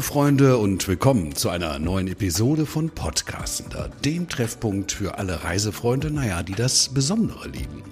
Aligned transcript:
Liebe 0.00 0.12
Freunde 0.12 0.56
und 0.56 0.88
willkommen 0.88 1.36
zu 1.36 1.50
einer 1.50 1.78
neuen 1.78 2.08
Episode 2.08 2.64
von 2.64 2.88
Podcastender, 2.88 3.90
dem 4.02 4.30
Treffpunkt 4.30 4.92
für 4.92 5.18
alle 5.18 5.44
Reisefreunde, 5.44 6.10
naja, 6.10 6.42
die 6.42 6.54
das 6.54 6.88
Besondere 6.88 7.46
lieben. 7.48 7.82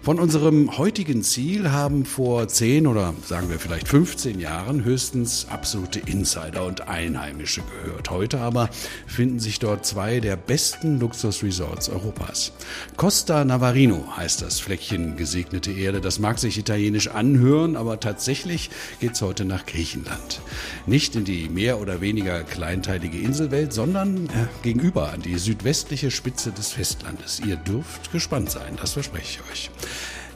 Von 0.00 0.18
unserem 0.18 0.78
heutigen 0.78 1.22
Ziel 1.22 1.70
haben 1.70 2.06
vor 2.06 2.48
10 2.48 2.86
oder 2.86 3.12
sagen 3.26 3.50
wir 3.50 3.58
vielleicht 3.58 3.86
15 3.86 4.40
Jahren 4.40 4.82
höchstens 4.82 5.46
absolute 5.50 5.98
Insider 5.98 6.64
und 6.64 6.88
Einheimische 6.88 7.60
gehört. 7.82 8.08
Heute 8.08 8.40
aber 8.40 8.70
finden 9.06 9.38
sich 9.38 9.58
dort 9.58 9.84
zwei 9.84 10.20
der 10.20 10.36
besten 10.36 10.98
Luxusresorts 10.98 11.90
Europas. 11.90 12.52
Costa 12.96 13.44
Navarino 13.44 14.16
heißt 14.16 14.40
das 14.40 14.58
Fleckchen 14.58 15.18
gesegnete 15.18 15.72
Erde. 15.72 16.00
Das 16.00 16.18
mag 16.18 16.38
sich 16.38 16.56
italienisch 16.56 17.08
anhören, 17.08 17.76
aber 17.76 18.00
tatsächlich 18.00 18.70
geht's 19.00 19.20
heute 19.20 19.44
nach 19.44 19.66
Griechenland. 19.66 20.40
Nicht 20.86 21.14
in 21.14 21.26
die 21.26 21.50
mehr 21.58 21.80
oder 21.80 22.00
weniger 22.00 22.44
kleinteilige 22.44 23.18
Inselwelt, 23.18 23.72
sondern 23.72 24.26
äh, 24.26 24.46
gegenüber 24.62 25.12
an 25.12 25.22
die 25.22 25.36
südwestliche 25.38 26.12
Spitze 26.12 26.52
des 26.52 26.70
Festlandes. 26.70 27.40
Ihr 27.44 27.56
dürft 27.56 28.12
gespannt 28.12 28.48
sein, 28.48 28.76
das 28.80 28.92
verspreche 28.92 29.40
ich 29.42 29.50
euch. 29.50 29.70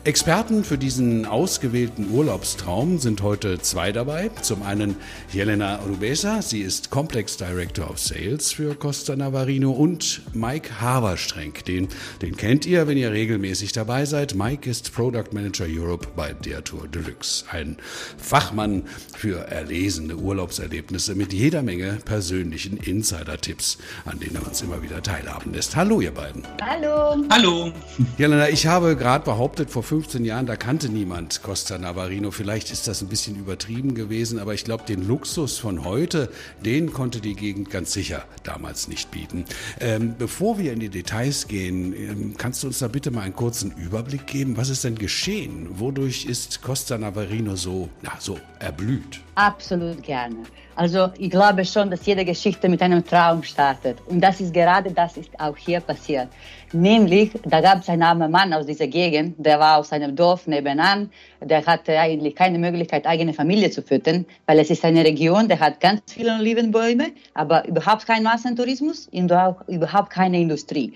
Experten 0.04 0.64
für 0.64 0.78
diesen 0.78 1.26
ausgewählten 1.26 2.10
Urlaubstraum 2.10 2.98
sind 2.98 3.22
heute 3.22 3.60
zwei 3.60 3.92
dabei. 3.92 4.30
Zum 4.42 4.64
einen 4.64 4.96
Jelena 5.32 5.78
Olubesa, 5.84 6.42
sie 6.42 6.62
ist 6.62 6.90
Complex 6.90 7.36
Director 7.36 7.88
of 7.88 8.00
Sales 8.00 8.50
für 8.50 8.74
Costa 8.74 9.14
Navarino 9.14 9.70
und 9.70 10.22
Mike 10.34 10.80
Haberstrenk, 10.80 11.64
den, 11.66 11.86
den 12.20 12.36
kennt 12.36 12.66
ihr, 12.66 12.88
wenn 12.88 12.98
ihr 12.98 13.12
regelmäßig 13.12 13.70
dabei 13.70 14.04
seid. 14.04 14.34
Mike 14.34 14.68
ist 14.68 14.92
Product 14.92 15.28
Manager 15.30 15.66
Europe 15.68 16.08
bei 16.16 16.32
der 16.32 16.64
Tour 16.64 16.88
Deluxe, 16.88 17.44
ein 17.52 17.76
Fachmann 18.18 18.82
für 19.16 19.46
erlesene 19.46 20.16
Urlaubserlebnisse 20.16 21.14
mit 21.14 21.32
jeder 21.32 21.62
Menge 21.62 22.00
persönlichen 22.04 22.76
Insider-Tipps, 22.76 23.78
an 24.04 24.18
denen 24.18 24.34
er 24.34 24.48
uns 24.48 24.62
immer 24.62 24.82
wieder 24.82 25.00
teilhaben 25.00 25.54
lässt. 25.54 25.76
Hallo 25.76 26.00
ihr 26.00 26.10
beiden. 26.10 26.42
Hallo. 26.60 27.24
Hallo. 27.30 27.72
Jelena, 28.18 28.48
ich 28.48 28.66
habe 28.66 28.96
gerade 28.96 29.24
behauptet, 29.24 29.70
vor 29.70 29.84
15 29.92 30.24
Jahren, 30.24 30.46
da 30.46 30.56
kannte 30.56 30.88
niemand 30.88 31.42
Costa 31.42 31.76
Navarino. 31.76 32.30
Vielleicht 32.30 32.70
ist 32.70 32.88
das 32.88 33.02
ein 33.02 33.08
bisschen 33.08 33.36
übertrieben 33.36 33.94
gewesen, 33.94 34.38
aber 34.38 34.54
ich 34.54 34.64
glaube, 34.64 34.84
den 34.84 35.06
Luxus 35.06 35.58
von 35.58 35.84
heute, 35.84 36.30
den 36.64 36.94
konnte 36.94 37.20
die 37.20 37.34
Gegend 37.34 37.68
ganz 37.68 37.92
sicher 37.92 38.24
damals 38.42 38.88
nicht 38.88 39.10
bieten. 39.10 39.44
Ähm, 39.80 40.14
bevor 40.16 40.56
wir 40.56 40.72
in 40.72 40.80
die 40.80 40.88
Details 40.88 41.46
gehen, 41.46 41.92
ähm, 41.92 42.34
kannst 42.38 42.62
du 42.62 42.68
uns 42.68 42.78
da 42.78 42.88
bitte 42.88 43.10
mal 43.10 43.20
einen 43.20 43.36
kurzen 43.36 43.70
Überblick 43.72 44.26
geben? 44.26 44.56
Was 44.56 44.70
ist 44.70 44.82
denn 44.82 44.94
geschehen? 44.94 45.68
Wodurch 45.78 46.24
ist 46.24 46.62
Costa 46.62 46.96
Navarino 46.96 47.54
so, 47.54 47.90
na, 48.00 48.12
so 48.18 48.38
erblüht? 48.60 49.20
Absolut 49.34 50.02
gerne. 50.02 50.36
Also 50.74 51.10
ich 51.18 51.30
glaube 51.30 51.64
schon, 51.64 51.90
dass 51.90 52.06
jede 52.06 52.24
Geschichte 52.24 52.68
mit 52.68 52.80
einem 52.80 53.04
Traum 53.04 53.42
startet. 53.42 53.98
Und 54.06 54.20
das 54.20 54.40
ist 54.40 54.54
gerade 54.54 54.90
das 54.90 55.16
ist 55.16 55.30
auch 55.38 55.56
hier 55.56 55.80
passiert. 55.80 56.28
Nämlich, 56.72 57.32
da 57.44 57.60
gab 57.60 57.80
es 57.80 57.88
einen 57.90 58.02
armen 58.02 58.30
Mann 58.30 58.52
aus 58.54 58.64
dieser 58.64 58.86
Gegend, 58.86 59.34
der 59.38 59.60
war 59.60 59.76
aus 59.76 59.92
einem 59.92 60.16
Dorf 60.16 60.46
nebenan, 60.46 61.10
der 61.40 61.66
hatte 61.66 61.98
eigentlich 61.98 62.34
keine 62.34 62.58
Möglichkeit, 62.58 63.06
eigene 63.06 63.34
Familie 63.34 63.70
zu 63.70 63.82
füttern, 63.82 64.24
weil 64.46 64.58
es 64.58 64.70
ist 64.70 64.82
eine 64.84 65.04
Region, 65.04 65.48
der 65.48 65.60
hat 65.60 65.80
ganz 65.80 66.00
viele 66.06 66.34
Olivenbäume, 66.34 67.08
aber 67.34 67.66
überhaupt 67.68 68.06
keinen 68.06 68.22
Massentourismus 68.22 69.08
und 69.12 69.30
auch 69.32 69.56
überhaupt 69.68 70.10
keine 70.10 70.40
Industrie. 70.40 70.94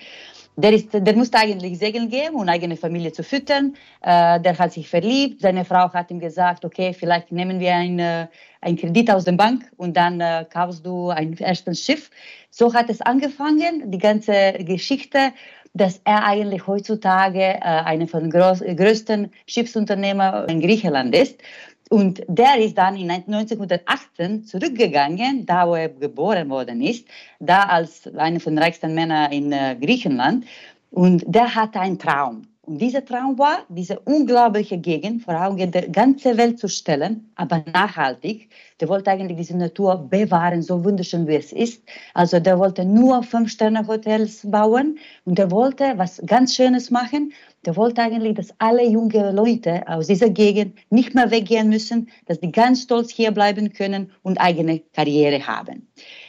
Der, 0.59 0.73
ist, 0.73 0.89
der 0.93 1.15
musste 1.15 1.39
eigentlich 1.39 1.79
segeln 1.79 2.09
gehen, 2.09 2.35
um 2.35 2.49
eigene 2.49 2.77
Familie 2.77 3.13
zu 3.13 3.23
füttern. 3.23 3.75
Äh, 4.01 4.41
der 4.41 4.59
hat 4.59 4.73
sich 4.73 4.89
verliebt. 4.89 5.43
Seine 5.43 5.67
Frau 5.67 5.93
hat 5.93 6.11
ihm 6.11 6.19
gesagt, 6.19 6.65
okay, 6.65 6.95
vielleicht 6.95 7.31
nehmen 7.31 7.61
wir 7.61 7.75
ein, 7.75 7.99
äh, 7.99 8.27
Kredit 8.75 9.11
aus 9.11 9.25
der 9.25 9.33
Bank 9.33 9.71
und 9.77 9.97
dann 9.97 10.21
äh, 10.21 10.47
kaufst 10.51 10.85
du 10.85 11.11
ein 11.11 11.35
erstes 11.35 11.85
Schiff. 11.85 12.11
So 12.51 12.73
hat 12.75 12.89
es 12.89 13.01
angefangen, 13.03 13.91
die 13.91 13.99
ganze 13.99 14.55
Geschichte, 14.61 15.33
dass 15.75 16.01
er 16.05 16.25
eigentlich 16.25 16.67
heutzutage 16.67 17.43
äh, 17.43 17.61
einer 17.61 18.09
von 18.09 18.29
den 18.29 18.31
größten 18.31 19.31
Schiffsunternehmern 19.47 20.49
in 20.49 20.61
Griechenland 20.61 21.15
ist. 21.15 21.39
Und 21.89 22.23
der 22.27 22.59
ist 22.59 22.77
dann 22.77 22.97
in 22.97 23.11
1918 23.11 24.45
zurückgegangen, 24.45 25.47
da 25.47 25.69
wo 25.69 25.75
er 25.75 25.89
geboren 25.89 26.49
worden 26.51 26.83
ist, 26.83 27.07
da 27.39 27.63
als 27.63 28.09
einer 28.17 28.41
von 28.41 28.55
den 28.55 28.63
reichsten 28.63 28.95
Männern 28.95 29.31
in 29.31 29.53
äh, 29.53 29.77
Griechenland. 29.81 30.47
Und 30.91 31.25
der 31.27 31.55
hatte 31.55 31.81
einen 31.81 31.99
Traum. 31.99 32.49
Und 32.67 32.79
dieser 32.79 33.05
Traum 33.05 33.39
war, 33.39 33.61
diese 33.69 34.01
unglaubliche 34.01 34.77
Gegend 34.77 35.23
vor 35.23 35.41
Augen 35.41 35.71
der 35.71 35.89
ganzen 35.89 36.37
Welt 36.37 36.59
zu 36.59 36.69
stellen, 36.69 37.31
aber 37.37 37.65
nachhaltig. 37.73 38.49
Der 38.81 38.89
wollte 38.89 39.13
eigentlich 39.13 39.39
diese 39.39 39.57
Natur 39.57 40.09
bewahren, 40.11 40.63
so 40.63 40.85
wunderschön 40.85 41.29
wie 41.29 41.37
es 41.37 41.53
ist. 41.53 41.85
Also 42.13 42.41
der 42.41 42.59
wollte 42.59 42.85
nur 42.85 43.23
Fünf-Sterne-Hotels 43.23 44.51
bauen 44.51 44.99
und 45.25 45.39
der 45.39 45.53
wollte 45.53 45.93
was 45.97 46.21
ganz 46.27 46.57
Schönes 46.57 46.91
machen. 46.91 47.33
Der 47.65 47.77
wollte 47.77 48.03
eigentlich, 48.03 48.35
dass 48.35 48.53
alle 48.59 48.85
junge 48.85 49.31
Leute 49.31 49.87
aus 49.87 50.09
dieser 50.09 50.31
Gegend 50.31 50.77
nicht 50.91 51.15
mehr 51.15 51.31
weggehen 51.31 51.69
müssen, 51.69 52.11
dass 52.27 52.41
die 52.41 52.51
ganz 52.51 52.83
stolz 52.83 53.13
hier 53.13 53.31
bleiben 53.31 53.73
können 53.73 54.11
und 54.23 54.39
eigene 54.39 54.81
Karriere 54.93 55.47
haben. 55.47 55.87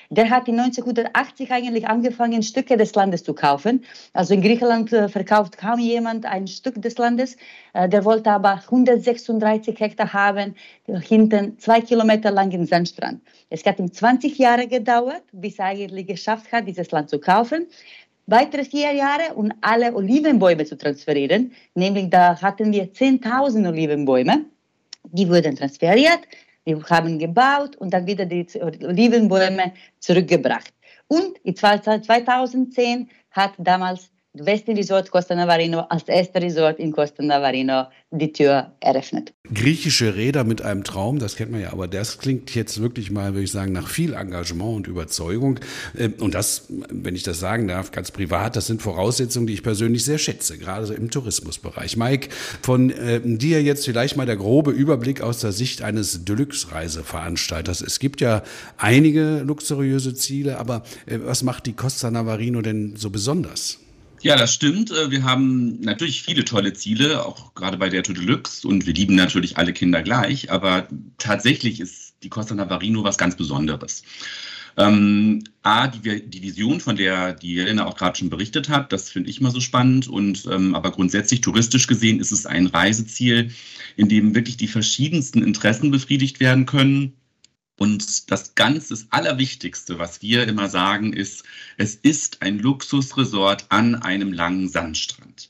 Der 0.09 0.29
hat 0.29 0.47
in 0.47 0.59
1980 0.59 1.51
eigentlich 1.51 1.87
angefangen, 1.87 2.41
Stücke 2.43 2.77
des 2.77 2.95
Landes 2.95 3.23
zu 3.23 3.33
kaufen. 3.33 3.83
Also 4.13 4.33
in 4.33 4.41
Griechenland 4.41 4.93
äh, 4.93 5.09
verkauft 5.09 5.57
kaum 5.57 5.79
jemand 5.79 6.25
ein 6.25 6.47
Stück 6.47 6.81
des 6.81 6.97
Landes. 6.97 7.35
Äh, 7.73 7.89
der 7.89 8.05
wollte 8.05 8.31
aber 8.31 8.61
136 8.65 9.79
Hektar 9.79 10.13
haben, 10.13 10.55
hinten 10.85 11.59
zwei 11.59 11.81
Kilometer 11.81 12.31
langen 12.31 12.65
Sandstrand. 12.65 13.21
Es 13.49 13.65
hat 13.65 13.79
ihm 13.79 13.91
20 13.91 14.37
Jahre 14.37 14.67
gedauert, 14.67 15.23
bis 15.31 15.59
er 15.59 15.65
eigentlich 15.65 16.07
geschafft 16.07 16.51
hat, 16.51 16.67
dieses 16.67 16.91
Land 16.91 17.09
zu 17.09 17.19
kaufen 17.19 17.67
weitere 18.27 18.65
vier 18.65 18.91
Jahre 18.91 19.33
und 19.35 19.53
alle 19.61 19.95
Olivenbäume 19.95 20.65
zu 20.65 20.77
transferieren. 20.77 21.53
Nämlich 21.73 22.09
da 22.09 22.39
hatten 22.41 22.71
wir 22.71 22.91
10.000 22.91 23.67
Olivenbäume. 23.69 24.45
Die 25.03 25.29
wurden 25.29 25.55
transferiert 25.55 26.19
wir 26.75 26.83
haben 26.89 27.17
gebaut 27.17 27.75
und 27.77 27.91
dann 27.93 28.05
wieder 28.07 28.25
die 28.25 28.45
Olivenbäume 28.61 29.73
zurückgebracht. 29.99 30.73
Und 31.07 31.39
2010 31.45 33.09
hat 33.31 33.53
damals 33.57 34.11
Westin 34.33 34.75
Resort 34.75 35.09
Costa 35.09 35.35
Navarino 35.35 35.79
als 35.89 36.03
erster 36.07 36.41
Resort 36.41 36.79
in 36.79 36.91
Costa 36.91 37.23
Navarino 37.23 37.87
die 38.11 38.31
Tür 38.31 38.71
eröffnet. 38.79 39.33
Griechische 39.53 40.15
Räder 40.15 40.43
mit 40.43 40.61
einem 40.61 40.83
Traum, 40.83 41.19
das 41.19 41.35
kennt 41.35 41.51
man 41.51 41.61
ja, 41.61 41.73
aber 41.73 41.87
das 41.87 42.19
klingt 42.19 42.53
jetzt 42.55 42.81
wirklich 42.81 43.11
mal, 43.11 43.33
würde 43.33 43.43
ich 43.43 43.51
sagen, 43.51 43.71
nach 43.71 43.87
viel 43.87 44.13
Engagement 44.13 44.75
und 44.75 44.87
Überzeugung. 44.87 45.59
Ähm, 45.97 46.13
und 46.19 46.33
das, 46.33 46.67
wenn 46.69 47.15
ich 47.15 47.23
das 47.23 47.39
sagen 47.39 47.67
darf, 47.67 47.91
ganz 47.91 48.11
privat, 48.11 48.55
das 48.55 48.67
sind 48.67 48.81
Voraussetzungen, 48.81 49.47
die 49.47 49.53
ich 49.53 49.63
persönlich 49.63 50.05
sehr 50.05 50.17
schätze, 50.17 50.57
gerade 50.57 50.93
im 50.93 51.09
Tourismusbereich. 51.09 51.97
Mike, 51.97 52.29
von 52.61 52.91
äh, 52.91 53.19
dir 53.23 53.61
jetzt 53.61 53.85
vielleicht 53.85 54.17
mal 54.17 54.25
der 54.25 54.37
grobe 54.37 54.71
Überblick 54.71 55.21
aus 55.21 55.39
der 55.39 55.51
Sicht 55.51 55.81
eines 55.81 56.25
Deluxe-Reiseveranstalters. 56.25 57.81
Es 57.81 57.99
gibt 57.99 58.21
ja 58.21 58.43
einige 58.77 59.39
luxuriöse 59.39 60.13
Ziele, 60.13 60.59
aber 60.59 60.83
äh, 61.05 61.19
was 61.23 61.43
macht 61.43 61.65
die 61.65 61.73
Costa 61.73 62.11
Navarino 62.11 62.61
denn 62.61 62.95
so 62.95 63.09
besonders? 63.09 63.79
Ja, 64.21 64.35
das 64.35 64.53
stimmt. 64.53 64.91
Äh, 64.91 65.11
wir 65.11 65.23
haben 65.23 65.79
natürlich 65.81 66.23
viele 66.23 66.43
tolle 66.43 66.73
Ziele, 66.73 67.25
auch 67.25 67.53
gerade 67.53 67.77
bei 67.77 67.89
der 67.89 68.03
Tour 68.03 68.15
Deluxe. 68.15 68.67
Und 68.67 68.85
wir 68.85 68.93
lieben 68.93 69.15
natürlich 69.15 69.57
alle 69.57 69.73
Kinder 69.73 70.01
gleich. 70.01 70.51
Aber 70.51 70.87
tatsächlich 71.17 71.79
ist 71.79 72.15
die 72.23 72.29
Costa 72.29 72.55
Navarino 72.55 73.03
was 73.03 73.17
ganz 73.17 73.35
Besonderes. 73.35 74.03
Ähm, 74.75 75.43
A, 75.63 75.87
die, 75.87 76.27
die, 76.27 76.41
Vision, 76.41 76.79
von 76.79 76.95
der 76.95 77.33
die 77.33 77.53
Jelena 77.55 77.85
auch 77.85 77.97
gerade 77.97 78.17
schon 78.17 78.29
berichtet 78.29 78.69
hat, 78.69 78.91
das 78.91 79.09
finde 79.09 79.29
ich 79.29 79.39
immer 79.39 79.51
so 79.51 79.59
spannend. 79.59 80.07
Und 80.07 80.47
ähm, 80.51 80.75
aber 80.75 80.91
grundsätzlich 80.91 81.41
touristisch 81.41 81.87
gesehen 81.87 82.19
ist 82.19 82.31
es 82.31 82.45
ein 82.45 82.67
Reiseziel, 82.67 83.51
in 83.95 84.09
dem 84.09 84.35
wirklich 84.35 84.57
die 84.57 84.67
verschiedensten 84.67 85.43
Interessen 85.43 85.91
befriedigt 85.91 86.39
werden 86.39 86.65
können 86.65 87.13
und 87.77 88.31
das 88.31 88.55
ganz 88.55 88.87
das 88.87 89.07
Allerwichtigste, 89.11 89.99
was 89.99 90.21
wir 90.21 90.47
immer 90.47 90.69
sagen, 90.69 91.13
ist, 91.13 91.43
es 91.77 91.95
ist 91.95 92.41
ein 92.41 92.59
Luxusresort 92.59 93.67
an 93.69 93.95
einem 93.95 94.33
langen 94.33 94.67
Sandstrand. 94.67 95.49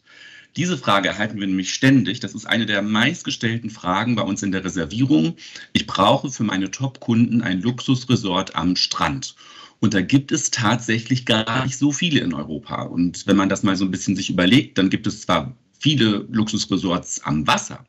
Diese 0.58 0.78
Frage 0.78 1.10
erhalten 1.10 1.40
wir 1.40 1.48
nämlich 1.48 1.74
ständig. 1.74 2.20
Das 2.20 2.34
ist 2.34 2.46
eine 2.46 2.66
der 2.66 2.82
meistgestellten 2.82 3.70
Fragen 3.70 4.16
bei 4.16 4.24
uns 4.24 4.42
in 4.42 4.52
der 4.52 4.66
Reservierung. 4.66 5.36
Ich 5.72 5.86
brauche 5.86 6.32
für 6.32 6.44
meine 6.44 6.72
Top-Kunden 6.72 7.42
ein 7.44 7.62
Luxusresort 7.62 8.56
am 8.56 8.76
Strand. 8.76 9.36
Und 9.80 9.94
da 9.94 10.02
gibt 10.02 10.32
es 10.32 10.50
tatsächlich 10.50 11.28
gar 11.28 11.64
nicht 11.64 11.78
so 11.78 11.92
viele 11.92 12.22
in 12.22 12.34
Europa. 12.34 12.82
Und 12.82 13.28
wenn 13.28 13.38
man 13.38 13.50
das 13.50 13.62
mal 13.62 13.76
so 13.76 13.86
ein 13.86 13.92
bisschen 13.92 14.16
sich 14.16 14.32
überlegt, 14.32 14.80
dann 14.80 14.90
gibt 14.90 15.06
es 15.06 15.22
zwar 15.22 15.56
viele 15.80 16.26
Luxusresorts 16.32 17.22
am 17.24 17.46
Wasser, 17.46 17.86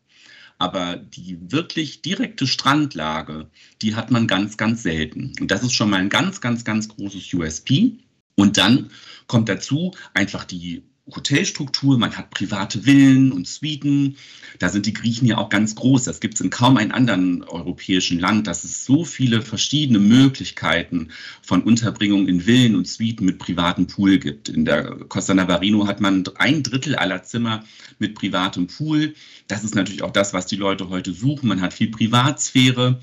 aber 0.58 0.96
die 0.96 1.38
wirklich 1.40 2.02
direkte 2.02 2.46
Strandlage, 2.46 3.48
die 3.80 3.94
hat 3.94 4.10
man 4.10 4.26
ganz, 4.26 4.56
ganz 4.56 4.82
selten. 4.82 5.32
Und 5.40 5.50
das 5.50 5.62
ist 5.62 5.72
schon 5.72 5.90
mal 5.90 6.00
ein 6.00 6.08
ganz, 6.08 6.40
ganz, 6.40 6.64
ganz 6.64 6.88
großes 6.88 7.32
USP. 7.32 7.98
Und 8.34 8.58
dann 8.58 8.90
kommt 9.28 9.48
dazu 9.48 9.94
einfach 10.14 10.44
die 10.44 10.82
Hotelstruktur, 11.14 11.98
man 11.98 12.16
hat 12.16 12.30
private 12.30 12.82
Villen 12.82 13.32
und 13.32 13.46
Suiten. 13.46 14.16
Da 14.58 14.68
sind 14.68 14.86
die 14.86 14.92
Griechen 14.92 15.26
ja 15.26 15.38
auch 15.38 15.48
ganz 15.48 15.74
groß. 15.74 16.04
Das 16.04 16.20
gibt 16.20 16.34
es 16.34 16.40
in 16.40 16.50
kaum 16.50 16.76
einem 16.76 16.92
anderen 16.92 17.42
europäischen 17.44 18.18
Land, 18.18 18.46
dass 18.46 18.64
es 18.64 18.84
so 18.84 19.04
viele 19.04 19.42
verschiedene 19.42 19.98
Möglichkeiten 19.98 21.08
von 21.42 21.62
Unterbringung 21.62 22.28
in 22.28 22.42
Villen 22.42 22.76
und 22.76 22.86
Suiten 22.86 23.24
mit 23.24 23.38
privatem 23.38 23.86
Pool 23.86 24.18
gibt. 24.18 24.48
In 24.48 24.64
der 24.64 24.96
Costa 25.08 25.34
Navarino 25.34 25.86
hat 25.86 26.00
man 26.00 26.24
ein 26.36 26.62
Drittel 26.62 26.96
aller 26.96 27.22
Zimmer 27.22 27.64
mit 27.98 28.14
privatem 28.14 28.66
Pool. 28.66 29.14
Das 29.46 29.64
ist 29.64 29.74
natürlich 29.74 30.02
auch 30.02 30.12
das, 30.12 30.34
was 30.34 30.46
die 30.46 30.56
Leute 30.56 30.88
heute 30.88 31.12
suchen. 31.12 31.48
Man 31.48 31.60
hat 31.60 31.74
viel 31.74 31.90
Privatsphäre. 31.90 33.00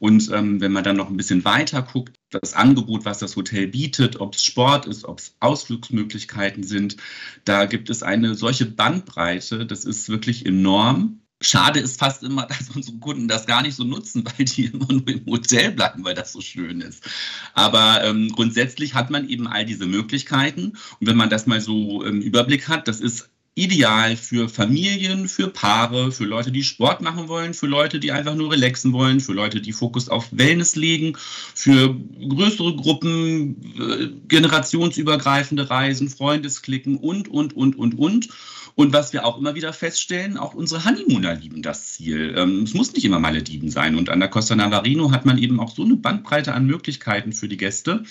Und 0.00 0.30
ähm, 0.32 0.60
wenn 0.60 0.72
man 0.72 0.84
dann 0.84 0.96
noch 0.96 1.08
ein 1.08 1.16
bisschen 1.16 1.44
weiter 1.44 1.82
guckt, 1.82 2.16
das 2.34 2.54
Angebot, 2.54 3.04
was 3.04 3.18
das 3.18 3.36
Hotel 3.36 3.68
bietet, 3.68 4.20
ob 4.20 4.34
es 4.34 4.44
Sport 4.44 4.86
ist, 4.86 5.04
ob 5.04 5.18
es 5.18 5.36
Ausflugsmöglichkeiten 5.40 6.64
sind, 6.64 6.96
da 7.44 7.66
gibt 7.66 7.90
es 7.90 8.02
eine 8.02 8.34
solche 8.34 8.66
Bandbreite, 8.66 9.66
das 9.66 9.84
ist 9.84 10.08
wirklich 10.08 10.46
enorm. 10.46 11.20
Schade 11.40 11.80
ist 11.80 11.98
fast 11.98 12.22
immer, 12.22 12.46
dass 12.46 12.70
unsere 12.70 12.96
Kunden 12.98 13.28
das 13.28 13.46
gar 13.46 13.62
nicht 13.62 13.74
so 13.74 13.84
nutzen, 13.84 14.24
weil 14.24 14.46
die 14.46 14.66
immer 14.66 14.92
nur 14.92 15.08
im 15.08 15.26
Hotel 15.26 15.72
bleiben, 15.72 16.04
weil 16.04 16.14
das 16.14 16.32
so 16.32 16.40
schön 16.40 16.80
ist. 16.80 17.04
Aber 17.52 18.02
ähm, 18.04 18.30
grundsätzlich 18.30 18.94
hat 18.94 19.10
man 19.10 19.28
eben 19.28 19.46
all 19.46 19.64
diese 19.64 19.86
Möglichkeiten. 19.86 20.72
Und 21.00 21.06
wenn 21.06 21.16
man 21.16 21.30
das 21.30 21.46
mal 21.46 21.60
so 21.60 22.02
im 22.02 22.20
Überblick 22.20 22.68
hat, 22.68 22.88
das 22.88 23.00
ist 23.00 23.30
ideal 23.56 24.16
für 24.16 24.48
Familien, 24.48 25.28
für 25.28 25.48
Paare, 25.48 26.10
für 26.10 26.24
Leute, 26.24 26.50
die 26.50 26.64
Sport 26.64 27.00
machen 27.00 27.28
wollen, 27.28 27.54
für 27.54 27.66
Leute, 27.66 28.00
die 28.00 28.10
einfach 28.10 28.34
nur 28.34 28.50
relaxen 28.50 28.92
wollen, 28.92 29.20
für 29.20 29.32
Leute, 29.32 29.60
die 29.60 29.72
Fokus 29.72 30.08
auf 30.08 30.28
Wellness 30.32 30.74
legen, 30.74 31.16
für 31.54 31.94
größere 32.28 32.74
Gruppen, 32.74 33.74
äh, 33.78 34.08
generationsübergreifende 34.26 35.70
Reisen, 35.70 36.08
Freundesklicken 36.08 36.96
und, 36.96 37.28
und, 37.28 37.54
und, 37.54 37.76
und, 37.78 37.96
und. 37.96 38.28
Und 38.76 38.92
was 38.92 39.12
wir 39.12 39.24
auch 39.24 39.38
immer 39.38 39.54
wieder 39.54 39.72
feststellen, 39.72 40.36
auch 40.36 40.54
unsere 40.54 40.84
Honeymooner 40.84 41.36
lieben 41.36 41.62
das 41.62 41.92
Ziel. 41.92 42.34
Ähm, 42.36 42.64
es 42.64 42.74
muss 42.74 42.92
nicht 42.92 43.04
immer 43.04 43.20
Malediven 43.20 43.70
sein. 43.70 43.94
Und 43.94 44.10
an 44.10 44.18
der 44.18 44.28
Costa 44.28 44.56
Navarino 44.56 45.12
hat 45.12 45.24
man 45.24 45.38
eben 45.38 45.60
auch 45.60 45.72
so 45.72 45.84
eine 45.84 45.94
Bandbreite 45.94 46.52
an 46.54 46.66
Möglichkeiten 46.66 47.32
für 47.32 47.46
die 47.46 47.56
Gäste. 47.56 48.02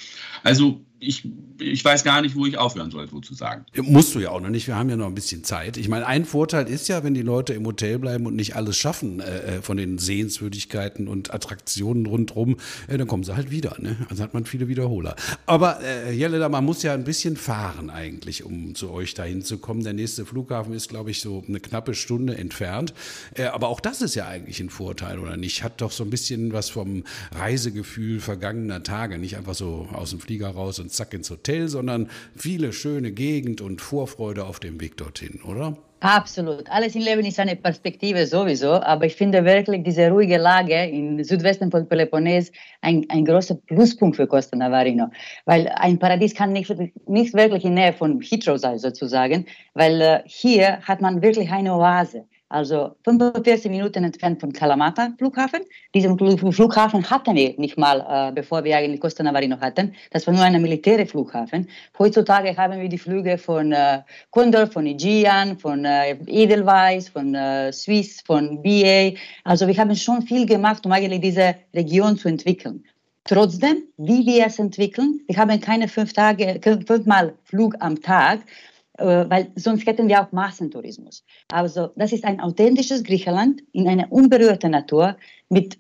Also 0.42 0.86
ich, 1.08 1.28
ich 1.60 1.84
weiß 1.84 2.04
gar 2.04 2.22
nicht, 2.22 2.36
wo 2.36 2.46
ich 2.46 2.58
aufhören 2.58 2.92
soll, 2.92 3.08
sozusagen. 3.08 3.66
Musst 3.76 4.16
du 4.16 4.20
ja 4.20 4.30
auch 4.30 4.42
noch 4.42 4.50
nicht. 4.50 4.68
Wir 4.68 4.76
haben 4.76 4.90
ja 4.90 4.96
noch 4.96 5.08
ein 5.08 5.16
bisschen 5.16 5.44
Zeit. 5.44 5.78
Ich 5.78 5.90
meine, 5.90 6.08
ein 6.08 6.26
Vorteil 6.26 6.68
ist 6.68 6.88
ja, 6.88 7.04
wenn 7.04 7.14
die 7.14 7.22
Leute 7.22 7.54
im 7.54 7.66
Hotel 7.66 8.00
bleiben 8.00 8.26
und 8.26 8.36
nicht 8.36 8.56
alles 8.56 8.78
schaffen 8.78 9.20
äh, 9.20 9.58
äh 9.58 9.62
von 9.62 9.78
den 9.78 9.98
Sehenswürdigkeiten 9.98 11.08
und 11.08 11.34
Attraktionen 11.34 12.06
rundherum, 12.06 12.58
äh, 12.88 12.98
dann 12.98 13.08
kommen 13.08 13.24
sie 13.24 13.36
halt 13.36 13.52
wieder. 13.52 13.76
Ne? 13.80 13.98
Also 14.10 14.24
hat 14.24 14.34
man 14.34 14.46
viele 14.46 14.68
Wiederholer. 14.68 15.16
Aber 15.46 15.82
äh, 15.82 16.14
Jelena, 16.14 16.50
man 16.50 16.66
muss 16.66 16.84
ja 16.84 16.94
ein 16.94 17.04
bisschen 17.04 17.38
fahren 17.38 17.90
eigentlich, 17.90 18.44
um 18.44 18.76
zu 18.76 18.92
euch 18.92 19.14
dahin 19.14 19.42
zu 19.42 19.58
kommen. 19.58 19.84
Der 19.84 19.94
nächste 19.94 20.26
Flughafen 20.26 20.74
ist, 20.74 20.90
glaube 20.90 21.12
ich, 21.12 21.22
so 21.22 21.44
eine 21.48 21.60
knappe 21.60 21.94
Stunde 21.94 22.38
entfernt. 22.38 22.94
Äh, 23.36 23.46
aber 23.46 23.68
auch 23.68 23.80
das 23.80 24.02
ist 24.02 24.16
ja 24.16 24.28
eigentlich 24.28 24.60
ein 24.60 24.70
Vorteil, 24.70 25.20
oder 25.20 25.38
nicht? 25.38 25.64
Hat 25.64 25.82
doch 25.82 25.92
so 25.92 26.04
ein 26.04 26.10
bisschen 26.10 26.54
was 26.54 26.70
vom 26.70 27.04
Reisegefühl 27.36 28.20
vergangener 28.20 28.84
Tage. 28.84 29.18
Nicht 29.18 29.38
einfach 29.38 29.56
so 29.56 29.88
aus 29.92 30.12
dem 30.12 30.20
Flieger 30.20 30.50
raus 30.50 30.80
und 30.80 30.93
zack 30.96 31.14
ins 31.14 31.30
Hotel, 31.30 31.68
sondern 31.68 32.10
viele 32.36 32.74
schöne 32.74 33.12
Gegend 33.12 33.62
und 33.62 33.82
Vorfreude 33.82 34.46
auf 34.46 34.60
dem 34.60 34.80
Weg 34.80 34.98
dorthin, 34.98 35.42
oder? 35.44 35.78
Absolut. 36.04 36.70
Alles 36.70 36.96
im 36.96 37.02
Leben 37.02 37.24
ist 37.24 37.40
eine 37.40 37.56
Perspektive 37.56 38.28
sowieso, 38.28 38.74
aber 38.74 39.06
ich 39.06 39.16
finde 39.16 39.46
wirklich 39.46 39.84
diese 39.84 40.10
ruhige 40.10 40.36
Lage 40.36 40.76
im 40.76 41.24
Südwesten 41.24 41.72
von 41.72 41.88
Peloponnes 41.88 42.52
ein, 42.82 43.06
ein 43.08 43.24
großer 43.24 43.56
Pluspunkt 43.56 44.18
für 44.18 44.28
Costa 44.28 44.58
Navarino, 44.58 45.08
weil 45.46 45.70
ein 45.78 45.98
Paradies 45.98 46.36
kann 46.36 46.52
nicht, 46.52 46.76
nicht 47.08 47.34
wirklich 47.34 47.64
in 47.64 47.76
Nähe 47.76 47.94
von 47.94 48.20
Heathrow 48.20 48.58
sein 48.58 48.80
sozusagen, 48.80 49.46
weil 49.76 50.02
äh, 50.02 50.20
hier 50.26 50.82
hat 50.82 51.00
man 51.00 51.22
wirklich 51.22 51.50
eine 51.50 51.74
Oase 51.74 52.26
also 52.54 52.96
45 53.04 53.70
Minuten 53.72 54.04
entfernt 54.04 54.40
von 54.40 54.54
Kalamata 54.54 55.12
Flughafen. 55.18 55.62
Diesen 55.96 56.18
Flughafen 56.18 57.10
hatten 57.10 57.36
wir 57.36 57.56
nicht 57.58 57.78
mal, 57.78 58.06
äh, 58.08 58.32
bevor 58.32 58.64
wir 58.64 58.78
eigentlich 58.78 59.02
Costa 59.02 59.24
Navarino 59.24 59.60
hatten. 59.60 59.94
Das 60.12 60.28
war 60.28 60.34
nur 60.34 60.44
ein 60.44 60.62
Militärflughafen. 60.62 61.68
Heutzutage 61.98 62.56
haben 62.56 62.80
wir 62.80 62.88
die 62.88 62.98
Flüge 62.98 63.38
von 63.38 63.72
äh, 63.72 64.02
Condor, 64.30 64.68
von 64.68 64.86
Aegean, 64.86 65.58
von 65.58 65.84
äh, 65.84 66.12
Edelweiss, 66.28 67.10
von 67.10 67.34
äh, 67.34 67.74
Swiss, 67.74 68.22
von 68.22 68.62
BA. 68.62 69.12
Also 69.44 69.68
wir 69.68 69.76
haben 69.78 69.96
schon 69.96 70.22
viel 70.22 70.46
gemacht, 70.46 70.86
um 70.86 70.92
eigentlich 70.92 71.22
diese 71.22 71.56
Region 71.74 72.18
zu 72.18 72.28
entwickeln. 72.28 72.84
Trotzdem, 73.26 73.84
wie 73.98 74.26
wir 74.26 74.48
es 74.48 74.60
entwickeln, 74.60 75.22
wir 75.28 75.38
haben 75.38 75.60
keine 75.62 75.88
fünf 75.88 76.12
Tage, 76.12 76.60
fünfmal 76.62 77.34
Flug 77.46 77.74
am 77.80 78.02
Tag, 78.02 78.42
weil 78.98 79.52
sonst 79.56 79.88
hätten 79.88 80.08
wir 80.08 80.22
auch 80.22 80.32
Massentourismus. 80.32 81.24
Also 81.52 81.90
das 81.96 82.14
ist 82.14 82.26
ein 82.26 82.40
authentisches 82.40 83.04
Griechenland 83.04 83.62
in 83.72 83.88
einer 83.88 84.12
unberührten 84.12 84.72
Natur 84.72 85.18
mit 85.50 85.80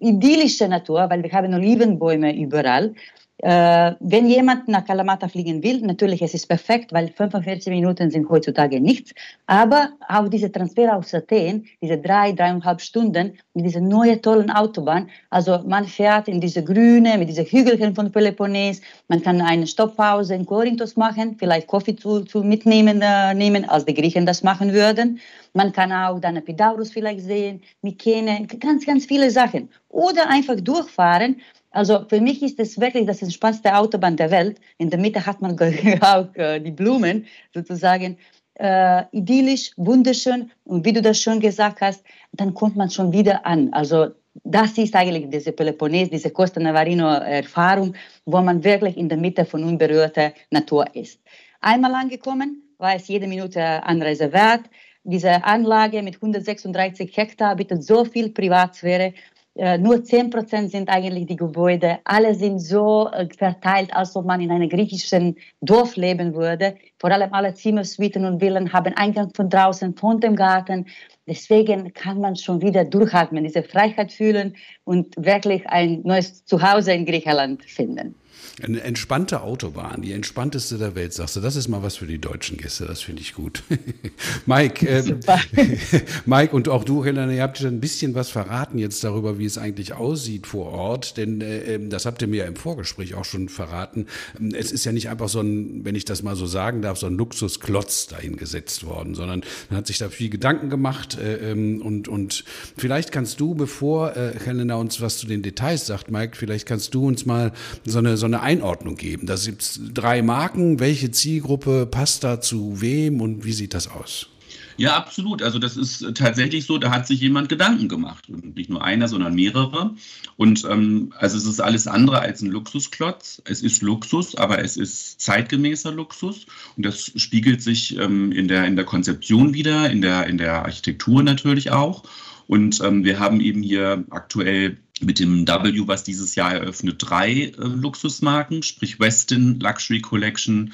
idyllischer 0.00 0.68
Natur, 0.68 1.08
weil 1.10 1.22
wir 1.22 1.32
haben 1.32 1.54
Olivenbäume 1.54 2.36
überall 2.36 2.94
äh, 3.42 3.96
wenn 3.98 4.28
jemand 4.28 4.68
nach 4.68 4.84
Kalamata 4.84 5.26
fliegen 5.26 5.64
will, 5.64 5.80
natürlich, 5.80 6.22
es 6.22 6.32
ist 6.32 6.46
perfekt, 6.46 6.92
weil 6.92 7.08
45 7.08 7.72
Minuten 7.72 8.08
sind 8.08 8.28
heutzutage 8.28 8.80
nichts. 8.80 9.12
Aber 9.46 9.90
auch 10.08 10.28
dieser 10.28 10.52
Transfer 10.52 10.96
aus 10.96 11.12
Athen, 11.12 11.66
diese 11.82 11.98
drei, 11.98 12.30
dreieinhalb 12.30 12.80
Stunden 12.80 13.32
mit 13.54 13.64
dieser 13.64 13.80
neuen 13.80 14.22
tollen 14.22 14.48
Autobahn, 14.48 15.10
also 15.30 15.58
man 15.66 15.86
fährt 15.86 16.28
in 16.28 16.40
diese 16.40 16.62
Grüne, 16.62 17.18
mit 17.18 17.30
diesen 17.30 17.44
Hügelchen 17.44 17.96
von 17.96 18.12
Peloponnes, 18.12 18.80
man 19.08 19.20
kann 19.20 19.40
eine 19.40 19.66
Stopppause 19.66 20.36
in 20.36 20.46
Korinthos 20.46 20.94
machen, 20.94 21.34
vielleicht 21.36 21.66
Kaffee 21.66 21.96
zu, 21.96 22.20
zu 22.20 22.44
mitnehmen, 22.44 23.02
äh, 23.02 23.34
nehmen, 23.34 23.68
als 23.68 23.84
die 23.84 23.94
Griechen 23.94 24.24
das 24.24 24.44
machen 24.44 24.72
würden. 24.72 25.18
Man 25.52 25.72
kann 25.72 25.90
auch 25.90 26.20
dann 26.20 26.36
Epidaurus 26.36 26.92
vielleicht 26.92 27.22
sehen, 27.22 27.60
Mykene, 27.82 28.46
ganz, 28.60 28.86
ganz 28.86 29.04
viele 29.04 29.32
Sachen. 29.32 29.68
Oder 29.88 30.30
einfach 30.30 30.60
durchfahren 30.60 31.36
also 31.72 32.04
für 32.08 32.20
mich 32.20 32.42
ist 32.42 32.60
es 32.60 32.78
wirklich 32.80 33.06
das 33.06 33.22
entspannendste 33.22 33.76
Autobahn 33.76 34.16
der 34.16 34.30
Welt. 34.30 34.60
In 34.78 34.90
der 34.90 34.98
Mitte 34.98 35.24
hat 35.24 35.40
man 35.40 35.58
auch 36.00 36.34
äh, 36.34 36.60
die 36.60 36.70
Blumen 36.70 37.26
sozusagen. 37.54 38.18
Äh, 38.54 39.04
idyllisch, 39.12 39.70
wunderschön 39.78 40.50
und 40.64 40.84
wie 40.84 40.92
du 40.92 41.00
das 41.00 41.18
schon 41.18 41.40
gesagt 41.40 41.80
hast, 41.80 42.04
dann 42.32 42.52
kommt 42.52 42.76
man 42.76 42.90
schon 42.90 43.10
wieder 43.10 43.46
an. 43.46 43.72
Also 43.72 44.10
das 44.44 44.76
ist 44.76 44.94
eigentlich 44.94 45.28
diese 45.30 45.52
Peloponnes, 45.52 46.10
diese 46.10 46.30
Costa 46.30 46.60
Navarino-Erfahrung, 46.60 47.94
wo 48.26 48.40
man 48.42 48.62
wirklich 48.62 48.98
in 48.98 49.08
der 49.08 49.18
Mitte 49.18 49.46
von 49.46 49.64
unberührter 49.64 50.32
Natur 50.50 50.84
ist. 50.94 51.18
Einmal 51.62 51.94
angekommen, 51.94 52.62
war 52.78 52.94
es 52.94 53.08
jede 53.08 53.26
Minute 53.26 53.60
Anreise 53.84 54.32
wert. 54.32 54.62
Diese 55.04 55.44
Anlage 55.44 56.02
mit 56.02 56.16
136 56.16 57.16
Hektar 57.16 57.56
bietet 57.56 57.82
so 57.82 58.04
viel 58.04 58.30
Privatsphäre 58.30 59.14
nur 59.54 60.02
10 60.02 60.30
Prozent 60.30 60.70
sind 60.70 60.88
eigentlich 60.88 61.26
die 61.26 61.36
Gebäude. 61.36 61.98
Alle 62.04 62.34
sind 62.34 62.58
so 62.58 63.08
äh, 63.12 63.28
verteilt, 63.36 63.94
als 63.94 64.16
ob 64.16 64.24
man 64.24 64.40
in 64.40 64.50
einem 64.50 64.68
griechischen 64.68 65.36
Dorf 65.60 65.96
leben 65.96 66.34
würde. 66.34 66.76
Vor 66.98 67.10
allem 67.10 67.34
alle 67.34 67.52
Zimmer, 67.52 67.84
Suiten 67.84 68.24
und 68.24 68.40
Villen 68.40 68.72
haben 68.72 68.94
Eingang 68.96 69.30
von 69.34 69.50
draußen, 69.50 69.94
von 69.94 70.20
dem 70.20 70.36
Garten. 70.36 70.86
Deswegen 71.26 71.92
kann 71.92 72.18
man 72.20 72.34
schon 72.36 72.62
wieder 72.62 72.84
durchatmen, 72.84 73.44
diese 73.44 73.62
Freiheit 73.62 74.12
fühlen 74.12 74.56
und 74.84 75.14
wirklich 75.18 75.66
ein 75.68 76.00
neues 76.02 76.44
Zuhause 76.46 76.92
in 76.94 77.04
Griechenland 77.04 77.62
finden. 77.64 78.14
Eine 78.62 78.82
entspannte 78.82 79.42
Autobahn, 79.42 80.02
die 80.02 80.12
entspannteste 80.12 80.78
der 80.78 80.94
Welt, 80.94 81.14
sagst 81.14 81.36
du. 81.36 81.40
Das 81.40 81.56
ist 81.56 81.68
mal 81.68 81.82
was 81.82 81.96
für 81.96 82.06
die 82.06 82.18
deutschen 82.18 82.58
Gäste, 82.58 82.84
das 82.84 83.00
finde 83.00 83.22
ich 83.22 83.34
gut. 83.34 83.62
Mike, 84.46 84.86
äh, 84.86 85.02
Mike 86.26 86.54
und 86.54 86.68
auch 86.68 86.84
du, 86.84 87.04
Helena, 87.04 87.32
ihr 87.32 87.42
habt 87.42 87.58
schon 87.58 87.68
ein 87.68 87.80
bisschen 87.80 88.14
was 88.14 88.28
verraten 88.28 88.78
jetzt 88.78 89.02
darüber, 89.04 89.38
wie 89.38 89.46
es 89.46 89.58
eigentlich 89.58 89.94
aussieht 89.94 90.46
vor 90.46 90.66
Ort, 90.66 91.16
denn 91.16 91.40
äh, 91.40 91.74
ähm, 91.74 91.90
das 91.90 92.06
habt 92.06 92.20
ihr 92.22 92.28
mir 92.28 92.44
im 92.44 92.56
Vorgespräch 92.56 93.14
auch 93.14 93.24
schon 93.24 93.48
verraten. 93.48 94.06
Es 94.54 94.70
ist 94.70 94.84
ja 94.84 94.92
nicht 94.92 95.08
einfach 95.08 95.28
so 95.28 95.40
ein, 95.40 95.84
wenn 95.84 95.94
ich 95.94 96.04
das 96.04 96.22
mal 96.22 96.36
so 96.36 96.46
sagen 96.46 96.82
darf, 96.82 96.98
so 96.98 97.06
ein 97.06 97.16
Luxusklotz 97.16 98.08
dahingesetzt 98.08 98.84
worden, 98.84 99.14
sondern 99.14 99.42
man 99.70 99.78
hat 99.78 99.86
sich 99.86 99.98
da 99.98 100.08
viel 100.08 100.28
Gedanken 100.28 100.70
gemacht 100.70 101.18
äh, 101.18 101.52
ähm, 101.52 101.80
und, 101.82 102.08
und 102.08 102.44
vielleicht 102.76 103.12
kannst 103.12 103.40
du, 103.40 103.54
bevor 103.54 104.16
äh, 104.16 104.32
Helena 104.44 104.76
uns 104.76 105.00
was 105.00 105.18
zu 105.18 105.26
den 105.26 105.42
Details 105.42 105.86
sagt, 105.86 106.10
Mike, 106.10 106.36
vielleicht 106.36 106.66
kannst 106.66 106.94
du 106.94 107.06
uns 107.06 107.26
mal 107.26 107.52
so 107.84 107.98
eine, 107.98 108.16
so 108.16 108.26
eine 108.26 108.31
Einordnung 108.40 108.96
geben. 108.96 109.26
Da 109.26 109.36
gibt 109.36 109.62
es 109.62 109.80
drei 109.92 110.22
Marken. 110.22 110.80
Welche 110.80 111.10
Zielgruppe 111.10 111.86
passt 111.86 112.24
da 112.24 112.40
zu 112.40 112.80
wem 112.80 113.20
und 113.20 113.44
wie 113.44 113.52
sieht 113.52 113.74
das 113.74 113.88
aus? 113.88 114.28
Ja, 114.76 114.96
absolut. 114.96 115.42
Also 115.42 115.58
das 115.58 115.76
ist 115.76 116.04
tatsächlich 116.14 116.64
so, 116.64 116.78
da 116.78 116.90
hat 116.90 117.06
sich 117.06 117.20
jemand 117.20 117.48
Gedanken 117.48 117.88
gemacht. 117.88 118.28
Und 118.28 118.56
nicht 118.56 118.70
nur 118.70 118.82
einer, 118.82 119.08
sondern 119.08 119.34
mehrere. 119.34 119.94
Und 120.36 120.64
ähm, 120.68 121.12
also 121.18 121.36
es 121.36 121.44
ist 121.44 121.60
alles 121.60 121.86
andere 121.86 122.20
als 122.20 122.42
ein 122.42 122.50
Luxusklotz. 122.50 123.42
Es 123.44 123.62
ist 123.62 123.82
Luxus, 123.82 124.34
aber 124.34 124.64
es 124.64 124.76
ist 124.76 125.20
zeitgemäßer 125.20 125.92
Luxus. 125.92 126.46
Und 126.76 126.86
das 126.86 127.12
spiegelt 127.16 127.62
sich 127.62 127.96
ähm, 127.98 128.32
in, 128.32 128.48
der, 128.48 128.64
in 128.66 128.76
der 128.76 128.84
Konzeption 128.84 129.54
wieder, 129.54 129.90
in 129.90 130.02
der, 130.02 130.26
in 130.26 130.38
der 130.38 130.64
Architektur 130.64 131.22
natürlich 131.22 131.70
auch. 131.70 132.04
Und 132.48 132.80
ähm, 132.82 133.04
wir 133.04 133.18
haben 133.18 133.40
eben 133.40 133.62
hier 133.62 134.04
aktuell 134.10 134.78
mit 135.02 135.18
dem 135.18 135.46
W, 135.46 135.82
was 135.86 136.04
dieses 136.04 136.34
Jahr 136.34 136.52
eröffnet, 136.52 136.96
drei 136.98 137.32
äh, 137.32 137.52
Luxusmarken, 137.56 138.62
sprich 138.62 139.00
Westin 139.00 139.60
Luxury 139.60 140.00
Collection 140.00 140.72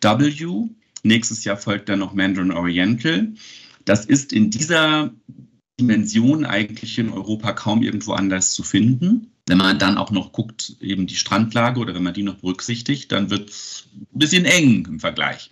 W, 0.00 0.68
Nächstes 1.02 1.44
Jahr 1.44 1.56
folgt 1.56 1.88
dann 1.88 2.00
noch 2.00 2.14
Mandarin 2.14 2.52
Oriental. 2.52 3.32
Das 3.84 4.04
ist 4.04 4.32
in 4.32 4.50
dieser 4.50 5.12
Dimension 5.80 6.44
eigentlich 6.44 6.98
in 6.98 7.10
Europa 7.10 7.52
kaum 7.52 7.82
irgendwo 7.82 8.12
anders 8.12 8.52
zu 8.52 8.62
finden. 8.62 9.32
Wenn 9.46 9.58
man 9.58 9.78
dann 9.78 9.96
auch 9.96 10.10
noch 10.10 10.32
guckt, 10.32 10.76
eben 10.80 11.06
die 11.06 11.16
Strandlage 11.16 11.80
oder 11.80 11.94
wenn 11.94 12.02
man 12.02 12.14
die 12.14 12.22
noch 12.22 12.36
berücksichtigt, 12.36 13.10
dann 13.10 13.30
wird 13.30 13.48
es 13.48 13.88
ein 13.94 14.18
bisschen 14.18 14.44
eng 14.44 14.86
im 14.86 15.00
Vergleich. 15.00 15.50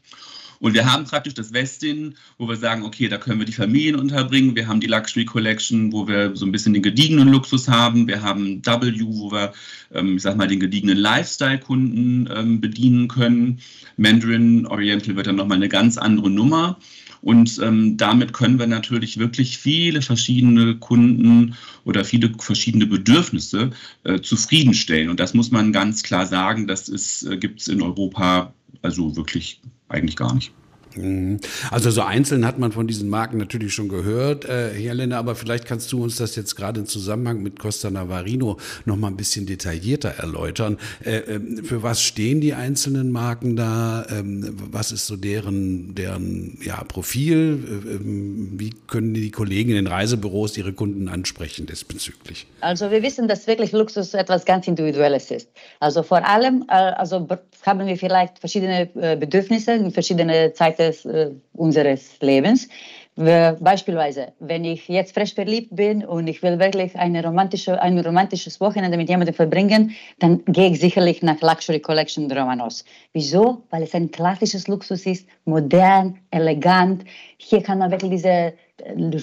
Und 0.60 0.74
wir 0.74 0.90
haben 0.90 1.04
praktisch 1.04 1.34
das 1.34 1.52
Westin, 1.52 2.14
wo 2.36 2.48
wir 2.48 2.56
sagen, 2.56 2.82
okay, 2.82 3.08
da 3.08 3.18
können 3.18 3.38
wir 3.38 3.46
die 3.46 3.52
Familien 3.52 3.96
unterbringen. 3.96 4.56
Wir 4.56 4.66
haben 4.66 4.80
die 4.80 4.86
Luxury 4.86 5.24
Collection, 5.24 5.92
wo 5.92 6.08
wir 6.08 6.34
so 6.34 6.46
ein 6.46 6.52
bisschen 6.52 6.74
den 6.74 6.82
gediegenen 6.82 7.28
Luxus 7.28 7.68
haben. 7.68 8.08
Wir 8.08 8.22
haben 8.22 8.64
W, 8.64 9.00
wo 9.04 9.30
wir, 9.30 9.52
ähm, 9.92 10.16
ich 10.16 10.22
sag 10.22 10.36
mal, 10.36 10.48
den 10.48 10.60
gediegenen 10.60 10.98
Lifestyle-Kunden 10.98 12.28
ähm, 12.34 12.60
bedienen 12.60 13.08
können. 13.08 13.60
Mandarin 13.96 14.66
Oriental 14.66 15.16
wird 15.16 15.26
dann 15.26 15.36
nochmal 15.36 15.56
eine 15.58 15.68
ganz 15.68 15.96
andere 15.96 16.30
Nummer. 16.30 16.78
Und 17.20 17.58
ähm, 17.62 17.96
damit 17.96 18.32
können 18.32 18.58
wir 18.58 18.66
natürlich 18.66 19.18
wirklich 19.18 19.58
viele 19.58 20.02
verschiedene 20.02 20.76
Kunden 20.76 21.56
oder 21.84 22.04
viele 22.04 22.32
verschiedene 22.38 22.86
Bedürfnisse 22.86 23.70
äh, 24.04 24.20
zufriedenstellen. 24.20 25.08
Und 25.08 25.18
das 25.18 25.34
muss 25.34 25.50
man 25.50 25.72
ganz 25.72 26.02
klar 26.02 26.26
sagen, 26.26 26.68
das 26.68 27.22
äh, 27.24 27.36
gibt 27.36 27.60
es 27.60 27.68
in 27.68 27.82
Europa 27.82 28.52
also 28.82 29.16
wirklich 29.16 29.60
eigentlich 29.88 30.16
gar 30.16 30.34
nicht. 30.34 30.52
Mhm. 30.96 31.40
Also 31.70 31.90
so 31.90 32.02
einzeln 32.02 32.46
hat 32.46 32.58
man 32.58 32.72
von 32.72 32.86
diesen 32.86 33.08
Marken 33.08 33.38
natürlich 33.38 33.74
schon 33.74 33.88
gehört, 33.88 34.44
äh, 34.44 34.72
Helena, 34.72 35.18
aber 35.18 35.34
vielleicht 35.34 35.66
kannst 35.66 35.90
du 35.92 36.02
uns 36.02 36.16
das 36.16 36.36
jetzt 36.36 36.56
gerade 36.56 36.80
im 36.80 36.86
Zusammenhang 36.86 37.42
mit 37.42 37.58
Costa 37.58 37.90
Navarino 37.90 38.58
noch 38.84 38.96
mal 38.96 39.08
ein 39.08 39.16
bisschen 39.16 39.46
detaillierter 39.46 40.10
erläutern. 40.10 40.78
Äh, 41.04 41.18
äh, 41.18 41.62
für 41.62 41.82
was 41.82 42.02
stehen 42.02 42.40
die 42.40 42.54
einzelnen 42.54 43.12
Marken 43.12 43.56
da? 43.56 44.06
Ähm, 44.10 44.56
was 44.70 44.92
ist 44.92 45.06
so 45.06 45.16
deren, 45.16 45.94
deren 45.94 46.58
ja, 46.62 46.82
Profil? 46.84 47.82
Äh, 47.86 47.94
ähm, 47.94 48.52
wie 48.58 48.70
können 48.86 49.14
die 49.14 49.30
Kollegen 49.30 49.70
in 49.70 49.76
den 49.76 49.86
Reisebüros 49.86 50.56
ihre 50.56 50.72
Kunden 50.72 51.08
ansprechen 51.08 51.66
diesbezüglich? 51.66 52.46
Also 52.60 52.90
wir 52.90 53.02
wissen, 53.02 53.28
dass 53.28 53.46
wirklich 53.46 53.72
Luxus 53.72 54.14
etwas 54.14 54.44
ganz 54.44 54.66
Individuelles 54.66 55.30
ist. 55.30 55.48
Also 55.80 56.02
vor 56.02 56.26
allem, 56.26 56.64
äh, 56.68 56.72
also 56.72 57.26
haben 57.64 57.86
wir 57.86 57.96
vielleicht 57.96 58.38
verschiedene 58.38 58.88
äh, 58.94 59.16
Bedürfnisse 59.16 59.72
in 59.72 59.90
verschiedene 59.90 60.52
Zeiten 60.52 60.77
des, 60.78 61.04
äh, 61.04 61.30
unseres 61.52 62.20
Lebens. 62.20 62.68
Beispielsweise, 63.16 64.28
wenn 64.38 64.64
ich 64.64 64.86
jetzt 64.86 65.12
frisch 65.12 65.34
verliebt 65.34 65.74
bin 65.74 66.04
und 66.04 66.28
ich 66.28 66.40
will 66.40 66.60
wirklich 66.60 66.94
eine 66.94 67.24
romantische, 67.24 67.82
ein 67.82 67.98
romantisches 67.98 68.60
Wochenende 68.60 68.96
mit 68.96 69.08
jemandem 69.08 69.34
verbringen, 69.34 69.90
dann 70.20 70.44
gehe 70.44 70.70
ich 70.70 70.78
sicherlich 70.78 71.20
nach 71.20 71.40
Luxury 71.40 71.80
Collection 71.80 72.30
Romanos. 72.30 72.84
Wieso? 73.12 73.64
Weil 73.70 73.82
es 73.82 73.92
ein 73.92 74.12
klassisches 74.12 74.68
Luxus 74.68 75.04
ist, 75.04 75.26
modern, 75.46 76.16
elegant. 76.30 77.02
Hier 77.38 77.60
kann 77.60 77.78
man 77.78 77.90
wirklich 77.90 78.12
diese 78.12 78.52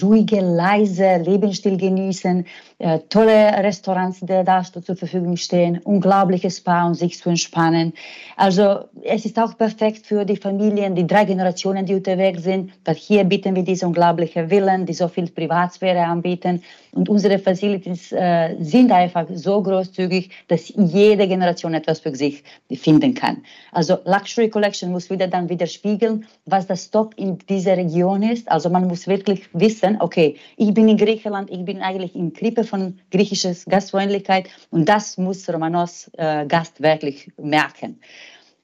ruhige, 0.02 0.40
leise 0.40 1.16
Lebensstil 1.18 1.76
genießen, 1.76 2.46
äh, 2.78 2.98
tolle 3.08 3.52
Restaurants, 3.62 4.20
die 4.20 4.44
da 4.44 4.62
zur 4.62 4.96
Verfügung 4.96 5.36
stehen, 5.36 5.78
unglaubliches 5.78 6.58
Spa, 6.58 6.86
um 6.86 6.94
sich 6.94 7.18
zu 7.18 7.30
entspannen. 7.30 7.92
Also 8.36 8.80
es 9.02 9.24
ist 9.24 9.38
auch 9.38 9.56
perfekt 9.56 10.06
für 10.06 10.24
die 10.24 10.36
Familien, 10.36 10.94
die 10.94 11.06
drei 11.06 11.24
Generationen, 11.24 11.86
die 11.86 11.94
unterwegs 11.94 12.42
sind, 12.42 12.72
weil 12.84 12.94
hier 12.94 13.24
bieten 13.24 13.54
wir 13.54 13.62
diese 13.62 13.86
unglaubliche 13.86 14.48
Villen, 14.48 14.86
die 14.86 14.94
so 14.94 15.08
viel 15.08 15.30
Privatsphäre 15.30 16.04
anbieten 16.04 16.62
und 16.96 17.08
unsere 17.10 17.38
Facilities 17.38 18.10
äh, 18.12 18.56
sind 18.58 18.90
einfach 18.90 19.26
so 19.34 19.62
großzügig, 19.62 20.30
dass 20.48 20.72
jede 20.76 21.28
Generation 21.28 21.74
etwas 21.74 22.00
für 22.00 22.14
sich 22.14 22.42
finden 22.72 23.14
kann. 23.14 23.44
Also 23.72 23.98
Luxury 24.04 24.48
Collection 24.48 24.90
muss 24.90 25.10
wieder 25.10 25.28
dann 25.28 25.48
widerspiegeln, 25.48 26.26
was 26.46 26.66
das 26.66 26.90
Top 26.90 27.14
in 27.16 27.38
dieser 27.50 27.76
Region 27.76 28.22
ist. 28.22 28.50
Also 28.50 28.70
man 28.70 28.86
muss 28.88 29.06
wirklich 29.06 29.45
wissen, 29.52 29.96
okay, 30.00 30.36
ich 30.56 30.72
bin 30.74 30.88
in 30.88 30.96
Griechenland, 30.96 31.50
ich 31.50 31.64
bin 31.64 31.80
eigentlich 31.80 32.14
im 32.14 32.32
Krippe 32.32 32.64
von 32.64 32.98
griechischer 33.10 33.54
Gastfreundlichkeit 33.66 34.48
und 34.70 34.88
das 34.88 35.16
muss 35.18 35.48
Romanos 35.48 36.10
äh, 36.16 36.46
Gast 36.46 36.82
wirklich 36.82 37.30
merken. 37.36 37.98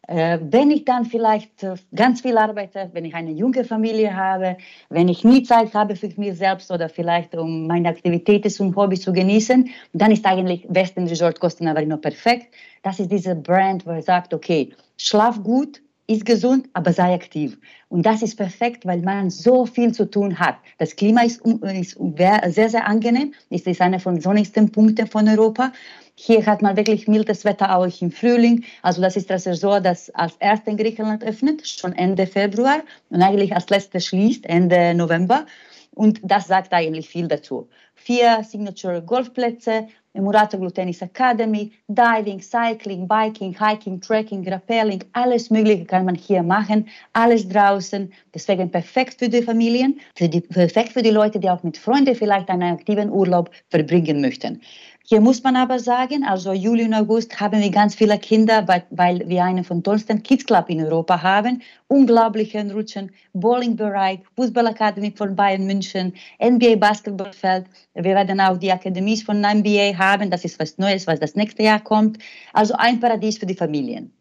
Äh, 0.08 0.40
wenn 0.42 0.70
ich 0.72 0.84
dann 0.84 1.04
vielleicht 1.04 1.62
äh, 1.62 1.76
ganz 1.94 2.22
viel 2.22 2.36
arbeite, 2.36 2.90
wenn 2.92 3.04
ich 3.04 3.14
eine 3.14 3.30
junge 3.30 3.64
Familie 3.64 4.14
habe, 4.14 4.56
wenn 4.90 5.08
ich 5.08 5.22
nie 5.22 5.44
Zeit 5.44 5.72
habe 5.74 5.94
für 5.94 6.08
mich 6.16 6.36
selbst 6.36 6.72
oder 6.72 6.88
vielleicht 6.88 7.36
um 7.36 7.68
meine 7.68 7.88
Aktivitäten 7.88 8.52
und 8.62 8.74
Hobbys 8.74 9.02
zu 9.02 9.12
genießen, 9.12 9.70
dann 9.92 10.10
ist 10.10 10.26
eigentlich 10.26 10.66
Western 10.68 11.06
Resort 11.06 11.38
Costa 11.38 11.64
Navarino 11.64 11.96
perfekt. 11.96 12.52
Das 12.82 12.98
ist 12.98 13.12
diese 13.12 13.36
Brand, 13.36 13.86
wo 13.86 13.90
er 13.90 14.02
sagt, 14.02 14.34
okay, 14.34 14.70
schlaf 14.96 15.40
gut, 15.42 15.80
ist 16.06 16.26
gesund, 16.26 16.68
aber 16.73 16.92
sei 16.92 17.14
aktiv. 17.14 17.59
Und 17.88 18.04
das 18.04 18.23
ist 18.23 18.37
perfekt, 18.37 18.87
weil 18.87 19.00
man 19.02 19.30
so 19.30 19.66
viel 19.66 19.92
zu 19.92 20.11
tun 20.11 20.38
hat. 20.38 20.56
Das 20.78 20.97
Klima 20.97 21.23
ist, 21.23 21.42
ist 21.62 21.99
sehr, 22.16 22.68
sehr 22.68 22.87
angenehm. 22.87 23.35
Es 23.50 23.62
ist 23.62 23.80
einer 23.80 24.00
von 24.00 24.21
sonnigsten 24.21 24.71
Punkten 24.73 25.06
von 25.06 25.28
Europa. 25.28 25.73
Hier 26.14 26.44
hat 26.44 26.61
man 26.61 26.76
wirklich 26.76 27.09
mildes 27.09 27.44
Wetter 27.44 27.76
auch 27.76 27.88
im 28.00 28.11
Frühling. 28.11 28.64
Also 28.82 29.00
das 29.00 29.16
ist 29.16 29.30
das 29.30 29.47
Resort, 29.47 29.87
das 29.87 30.11
als 30.11 30.37
erstes 30.40 30.73
in 30.73 30.76
Griechenland 30.76 31.25
öffnet, 31.25 31.66
schon 31.66 31.92
Ende 31.94 32.26
Februar 32.26 32.82
und 33.09 33.23
eigentlich 33.23 33.54
als 33.54 33.71
letztes 33.71 34.06
schließt, 34.06 34.47
Ende 34.47 34.94
November. 34.94 35.47
Und 35.94 36.21
das 36.23 36.47
sagt 36.47 36.73
eigentlich 36.73 37.09
viel 37.09 37.28
dazu. 37.28 37.68
Vier 37.94 38.42
Signature 38.44 39.02
Golfplätze, 39.02 39.88
Muratoglu 40.21 40.71
Tennis 40.71 41.00
Academy, 41.00 41.73
Diving, 41.88 42.40
Cycling, 42.40 43.09
Biking, 43.09 43.54
Hiking, 43.59 44.00
Trekking, 44.00 44.47
Rappelling, 44.47 45.02
alles 45.12 45.50
Mögliche 45.50 45.87
kann 45.87 46.04
man 46.04 46.14
hier 46.14 46.42
machen, 46.42 46.88
alles 47.14 47.49
draußen. 47.49 48.12
Deswegen 48.35 48.71
perfekt 48.71 49.19
für 49.19 49.28
die 49.28 49.42
Familien, 49.42 50.00
für 50.14 50.28
die, 50.28 50.42
perfekt 50.42 50.92
für 50.92 51.02
die 51.02 51.11
Leute, 51.11 51.40
die 51.40 51.49
auch 51.49 51.62
mit 51.62 51.78
Freunden 51.78 52.14
vielleicht 52.14 52.50
einen 52.50 52.75
aktiven 52.75 53.11
Urlaub 53.11 53.50
verbringen 53.71 54.21
möchten. 54.21 54.61
Hier 55.04 55.21
muss 55.21 55.42
man 55.42 55.56
aber 55.56 55.80
sagen, 55.80 56.23
also 56.25 56.52
Juli 56.52 56.85
und 56.85 56.94
August 56.94 57.40
haben 57.40 57.61
wir 57.61 57.71
ganz 57.71 57.97
viele 57.97 58.18
Kinder, 58.18 58.66
weil 58.90 59.28
wir 59.28 59.44
einen 59.44 59.64
von 59.64 59.82
tollsten 59.82 60.23
Kids 60.23 60.47
Club 60.47 60.71
in 60.71 60.80
Europa 60.80 61.21
haben. 61.21 61.61
Unglaublichen 61.88 62.71
Rutschen, 62.71 63.11
Bowlingbereich, 63.32 64.21
Fußballakademie 64.37 65.12
von 65.16 65.35
Bayern 65.35 65.66
München, 65.66 66.14
NBA 66.40 66.76
Basketballfeld. 66.76 67.66
Wir 67.94 68.14
werden 68.14 68.40
auch 68.40 68.59
die 68.59 68.71
Akademies 68.71 69.25
von 69.25 69.40
NBA 69.40 69.99
haben. 69.99 70.30
Das 70.30 70.44
ist 70.44 70.61
was 70.61 70.78
Neues, 70.78 71.06
was 71.09 71.18
das 71.18 71.35
nächste 71.35 71.64
Jahr 71.64 71.80
kommt. 71.80 72.18
Also 72.52 72.75
ein 72.78 73.00
Paradies 73.00 73.38
für 73.38 73.47
die 73.47 73.56
Familien. 73.56 74.12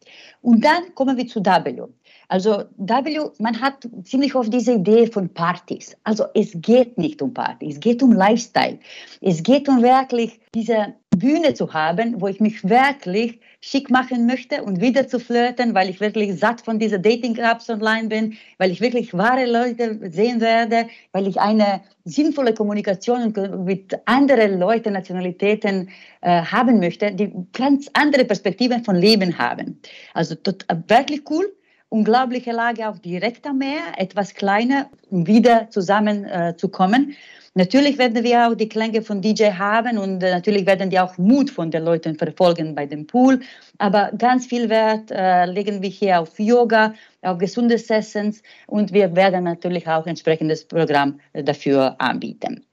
Und 0.41 0.65
dann 0.65 0.95
kommen 0.95 1.15
wir 1.15 1.27
zu 1.27 1.45
W. 1.45 1.83
Also 2.31 2.63
W, 2.77 3.19
man 3.39 3.59
hat 3.59 3.89
ziemlich 4.05 4.33
oft 4.35 4.53
diese 4.53 4.75
Idee 4.75 5.05
von 5.05 5.27
Partys. 5.27 5.97
Also 6.05 6.23
es 6.33 6.53
geht 6.55 6.97
nicht 6.97 7.21
um 7.21 7.33
Party, 7.33 7.69
es 7.69 7.81
geht 7.81 8.01
um 8.01 8.13
Lifestyle. 8.13 8.79
Es 9.19 9.43
geht 9.43 9.67
um 9.67 9.83
wirklich 9.83 10.39
diese 10.55 10.93
Bühne 11.09 11.53
zu 11.55 11.73
haben, 11.73 12.21
wo 12.21 12.29
ich 12.29 12.39
mich 12.39 12.63
wirklich 12.63 13.41
schick 13.59 13.89
machen 13.89 14.27
möchte 14.27 14.63
und 14.63 14.79
wieder 14.79 15.09
zu 15.09 15.19
flirten, 15.19 15.75
weil 15.75 15.89
ich 15.89 15.99
wirklich 15.99 16.39
satt 16.39 16.61
von 16.61 16.79
diesen 16.79 17.03
Dating-Apps 17.03 17.69
online 17.69 18.07
bin, 18.07 18.37
weil 18.59 18.71
ich 18.71 18.79
wirklich 18.79 19.13
wahre 19.13 19.45
Leute 19.45 19.99
sehen 20.09 20.39
werde, 20.39 20.87
weil 21.11 21.27
ich 21.27 21.37
eine 21.37 21.81
sinnvolle 22.05 22.53
Kommunikation 22.53 23.33
mit 23.65 23.93
anderen 24.05 24.57
Leuten, 24.57 24.93
Nationalitäten 24.93 25.89
äh, 26.21 26.43
haben 26.43 26.79
möchte, 26.79 27.11
die 27.11 27.33
ganz 27.51 27.89
andere 27.91 28.23
Perspektiven 28.23 28.85
von 28.85 28.95
Leben 28.95 29.37
haben. 29.37 29.81
Also 30.13 30.35
tot, 30.35 30.65
wirklich 30.87 31.29
cool 31.29 31.51
unglaubliche 31.91 32.53
Lage 32.53 32.87
auch 32.87 32.97
direkt 32.97 33.45
am 33.45 33.57
Meer, 33.57 33.81
etwas 33.97 34.33
kleiner, 34.33 34.89
um 35.09 35.27
wieder 35.27 35.69
zusammenzukommen. 35.69 37.11
Äh, 37.11 37.13
natürlich 37.53 37.97
werden 37.97 38.23
wir 38.23 38.47
auch 38.47 38.55
die 38.55 38.69
Klänge 38.69 39.01
von 39.01 39.21
DJ 39.21 39.51
haben 39.51 39.97
und 39.97 40.23
äh, 40.23 40.31
natürlich 40.31 40.65
werden 40.65 40.89
die 40.89 40.99
auch 40.99 41.17
Mut 41.17 41.49
von 41.49 41.69
den 41.69 41.83
Leuten 41.83 42.15
verfolgen 42.15 42.75
bei 42.75 42.85
dem 42.85 43.05
Pool. 43.05 43.41
Aber 43.77 44.09
ganz 44.17 44.45
viel 44.45 44.69
Wert 44.69 45.11
äh, 45.11 45.45
legen 45.45 45.81
wir 45.81 45.89
hier 45.89 46.21
auf 46.21 46.39
Yoga, 46.39 46.93
auf 47.23 47.37
gesundes 47.37 47.89
Essens 47.89 48.41
und 48.67 48.93
wir 48.93 49.13
werden 49.13 49.43
natürlich 49.43 49.85
auch 49.85 50.07
entsprechendes 50.07 50.63
Programm 50.63 51.19
dafür 51.33 51.95
anbieten. 51.99 52.65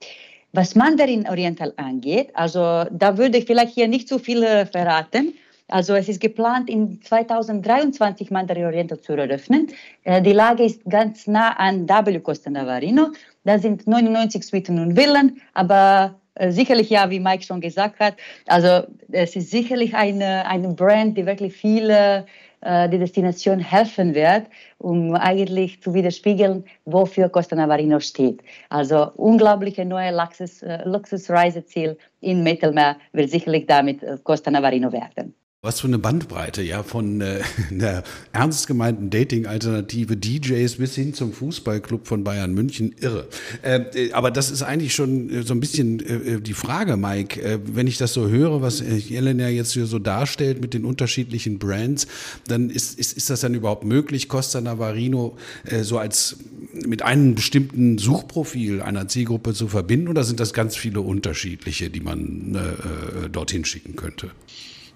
Was 0.53 0.77
Mandarin 0.77 1.29
Oriental 1.29 1.75
angeht, 1.77 2.31
also 2.35 2.85
da 2.91 3.19
würde 3.19 3.39
ich 3.39 3.47
vielleicht 3.47 3.75
hier 3.75 3.89
nicht 3.89 4.09
so 4.09 4.19
viel 4.19 4.45
äh, 4.45 4.65
verraten. 4.65 5.35
Also 5.69 5.95
es 5.95 6.09
ist 6.09 6.21
geplant, 6.21 6.71
in 6.71 7.03
2023 7.03 8.31
Mandarin 8.31 8.65
Oriental 8.65 9.01
zu 9.01 9.13
eröffnen. 9.13 9.69
Äh, 10.05 10.23
die 10.23 10.33
Lage 10.33 10.65
ist 10.65 10.83
ganz 10.89 11.27
nah 11.27 11.53
an 11.59 11.87
W 11.87 12.19
Costa 12.21 12.49
Navarino. 12.49 13.09
Da 13.45 13.59
sind 13.59 13.87
99 13.87 14.45
Suiten 14.45 14.79
und 14.79 14.97
Villen, 14.97 15.43
aber 15.53 16.19
äh, 16.37 16.51
sicherlich 16.51 16.89
ja, 16.89 17.11
wie 17.11 17.21
Mike 17.21 17.43
schon 17.43 17.61
gesagt 17.61 18.01
hat. 18.01 18.17
Also 18.47 18.87
es 19.13 19.37
ist 19.37 19.51
sicherlich 19.51 19.95
eine, 19.95 20.47
eine 20.47 20.69
Brand, 20.71 21.19
die 21.19 21.27
wirklich 21.27 21.53
viele 21.55 22.25
äh, 22.63 22.89
die 22.89 22.99
Destination 22.99 23.59
helfen 23.59 24.15
wird, 24.15 24.47
um 24.79 25.15
eigentlich 25.17 25.83
zu 25.83 25.93
widerspiegeln, 25.93 26.65
wofür 26.87 27.29
Costa 27.29 27.55
Navarino 27.55 28.01
steht. 28.01 28.41
Also 28.71 29.13
unglaubliche 29.17 29.85
neue 29.85 30.17
Luxus, 30.17 30.65
Luxusreiseziel 30.85 31.99
im 32.23 32.43
Mittelmeer 32.43 32.97
wird 33.13 33.29
sicherlich 33.29 33.67
damit 33.67 34.01
Costa 34.25 34.51
Navarino 34.51 34.91
werden. 34.93 35.35
Was 35.61 35.81
für 35.81 35.89
eine 35.89 35.99
Bandbreite, 35.99 36.63
ja, 36.63 36.85
von 36.85 37.21
äh, 37.21 37.41
der 37.73 38.05
ernst 38.33 38.69
gemeinten 38.69 39.11
Dating-Alternative 39.11 40.17
DJs 40.17 40.77
bis 40.77 40.95
hin 40.95 41.15
zum 41.15 41.33
Fußballclub 41.33 42.07
von 42.07 42.23
Bayern 42.23 42.55
München, 42.55 42.95
irre. 43.01 43.27
Äh, 43.63 43.81
äh 43.93 44.13
aber 44.13 44.31
das 44.31 44.53
ist 44.53 44.63
eigentlich 44.63 44.95
schon 44.95 45.29
äh, 45.29 45.43
so 45.43 45.55
ein 45.55 45.59
bisschen 45.59 45.99
äh, 45.99 46.35
äh, 46.35 46.41
die 46.41 46.55
Frage, 46.55 46.97
Mike, 46.97 47.43
äh, 47.43 47.59
wenn 47.65 47.89
ich 47.89 47.99
das 47.99 48.13
so 48.13 48.29
höre, 48.29 48.63
was 48.63 48.79
Jelena 48.79 49.49
jetzt 49.49 49.73
hier 49.73 49.87
so 49.87 49.99
darstellt 49.99 50.61
mit 50.61 50.75
den 50.75 50.85
unterschiedlichen 50.85 51.59
Brands, 51.59 52.07
dann 52.47 52.71
ist, 52.71 52.97
ist, 52.97 53.17
ist 53.17 53.29
das 53.29 53.41
dann 53.41 53.55
überhaupt 53.55 53.83
möglich, 53.83 54.29
Costa 54.29 54.61
Navarino 54.61 55.37
äh, 55.65 55.83
so 55.83 55.99
als 55.99 56.37
mit 56.73 57.03
einem 57.03 57.35
bestimmten 57.35 57.99
Suchprofil 57.99 58.81
einer 58.81 59.09
Zielgruppe 59.09 59.55
zu 59.55 59.67
verbinden 59.67 60.07
oder 60.07 60.23
sind 60.23 60.39
das 60.39 60.53
ganz 60.53 60.77
viele 60.77 61.01
unterschiedliche, 61.01 61.91
die 61.91 62.01
man 62.01 62.55
äh, 62.55 63.29
dorthin 63.29 63.65
schicken 63.65 63.97
könnte? 63.97 64.31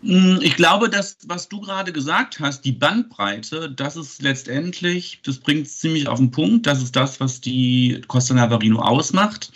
Hm, 0.03 0.41
ich 0.43 0.57
glaube, 0.57 0.89
das, 0.89 1.19
was 1.27 1.49
du 1.49 1.61
gerade 1.61 1.93
gesagt 1.93 2.41
hast, 2.41 2.65
die 2.65 2.73
Bandbreite, 2.73 3.71
das 3.71 3.97
ist 3.97 4.21
letztendlich, 4.21 5.21
das 5.25 5.39
bringt 5.39 5.67
es 5.67 5.79
ziemlich 5.79 6.09
auf 6.09 6.19
den 6.19 6.31
Punkt. 6.31 6.67
Das 6.67 6.83
ist 6.83 6.97
das, 6.97 7.21
was 7.21 7.41
die 7.41 8.03
Costa 8.09 8.35
Navarino 8.35 8.81
ausmacht. 8.81 9.53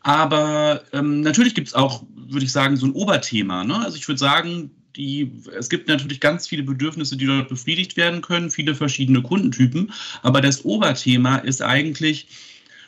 Aber 0.00 0.82
ähm, 0.92 1.22
natürlich 1.22 1.54
gibt 1.54 1.68
es 1.68 1.74
auch, 1.74 2.04
würde 2.14 2.44
ich 2.44 2.52
sagen, 2.52 2.76
so 2.76 2.86
ein 2.86 2.92
Oberthema. 2.92 3.64
Ne? 3.64 3.76
Also 3.76 3.96
ich 3.96 4.06
würde 4.06 4.18
sagen, 4.18 4.70
die, 4.96 5.32
es 5.58 5.68
gibt 5.68 5.88
natürlich 5.88 6.20
ganz 6.20 6.46
viele 6.46 6.62
Bedürfnisse, 6.62 7.16
die 7.16 7.26
dort 7.26 7.48
befriedigt 7.48 7.96
werden 7.96 8.20
können, 8.20 8.50
viele 8.50 8.74
verschiedene 8.74 9.22
Kundentypen. 9.22 9.92
Aber 10.22 10.40
das 10.40 10.64
Oberthema 10.64 11.36
ist 11.36 11.62
eigentlich, 11.62 12.28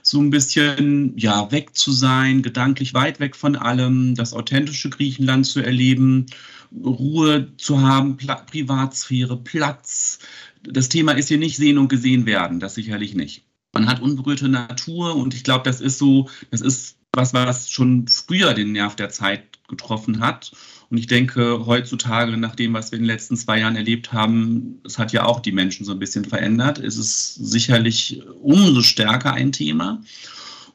so 0.08 0.20
ein 0.20 0.30
bisschen 0.30 1.14
ja 1.16 1.50
weg 1.50 1.74
zu 1.74 1.90
sein, 1.90 2.42
gedanklich 2.42 2.94
weit 2.94 3.18
weg 3.18 3.34
von 3.34 3.56
allem, 3.56 4.14
das 4.14 4.34
authentische 4.34 4.88
Griechenland 4.88 5.46
zu 5.46 5.60
erleben 5.60 6.26
Ruhe 6.84 7.56
zu 7.56 7.80
haben, 7.80 8.16
Pla 8.16 8.36
Privatsphäre, 8.36 9.36
Platz. 9.36 10.20
Das 10.62 10.88
Thema 10.88 11.12
ist 11.12 11.28
hier 11.28 11.38
nicht 11.38 11.56
sehen 11.56 11.78
und 11.78 11.88
gesehen 11.88 12.24
werden, 12.24 12.60
das 12.60 12.74
sicherlich 12.74 13.14
nicht. 13.14 13.44
Man 13.72 13.88
hat 13.88 14.00
unberührte 14.00 14.48
Natur 14.48 15.16
und 15.16 15.34
ich 15.34 15.42
glaube, 15.42 15.64
das 15.64 15.80
ist 15.80 15.98
so, 15.98 16.28
das 16.50 16.60
ist 16.60 16.96
was, 17.12 17.34
was 17.34 17.70
schon 17.70 18.06
früher 18.06 18.54
den 18.54 18.72
Nerv 18.72 18.94
der 18.94 19.10
Zeit 19.10 19.42
getroffen 19.66 20.20
hat. 20.20 20.52
Und 20.88 20.98
ich 20.98 21.06
denke, 21.06 21.66
heutzutage, 21.66 22.36
nach 22.36 22.54
dem, 22.54 22.72
was 22.74 22.92
wir 22.92 22.98
in 22.98 23.04
den 23.04 23.10
letzten 23.10 23.36
zwei 23.36 23.60
Jahren 23.60 23.76
erlebt 23.76 24.12
haben, 24.12 24.80
es 24.84 24.98
hat 24.98 25.12
ja 25.12 25.24
auch 25.24 25.40
die 25.40 25.52
Menschen 25.52 25.84
so 25.84 25.92
ein 25.92 25.98
bisschen 25.98 26.24
verändert, 26.24 26.78
ist 26.78 26.96
es 26.96 27.34
sicherlich 27.34 28.22
umso 28.40 28.82
stärker 28.82 29.32
ein 29.32 29.52
Thema. 29.52 30.00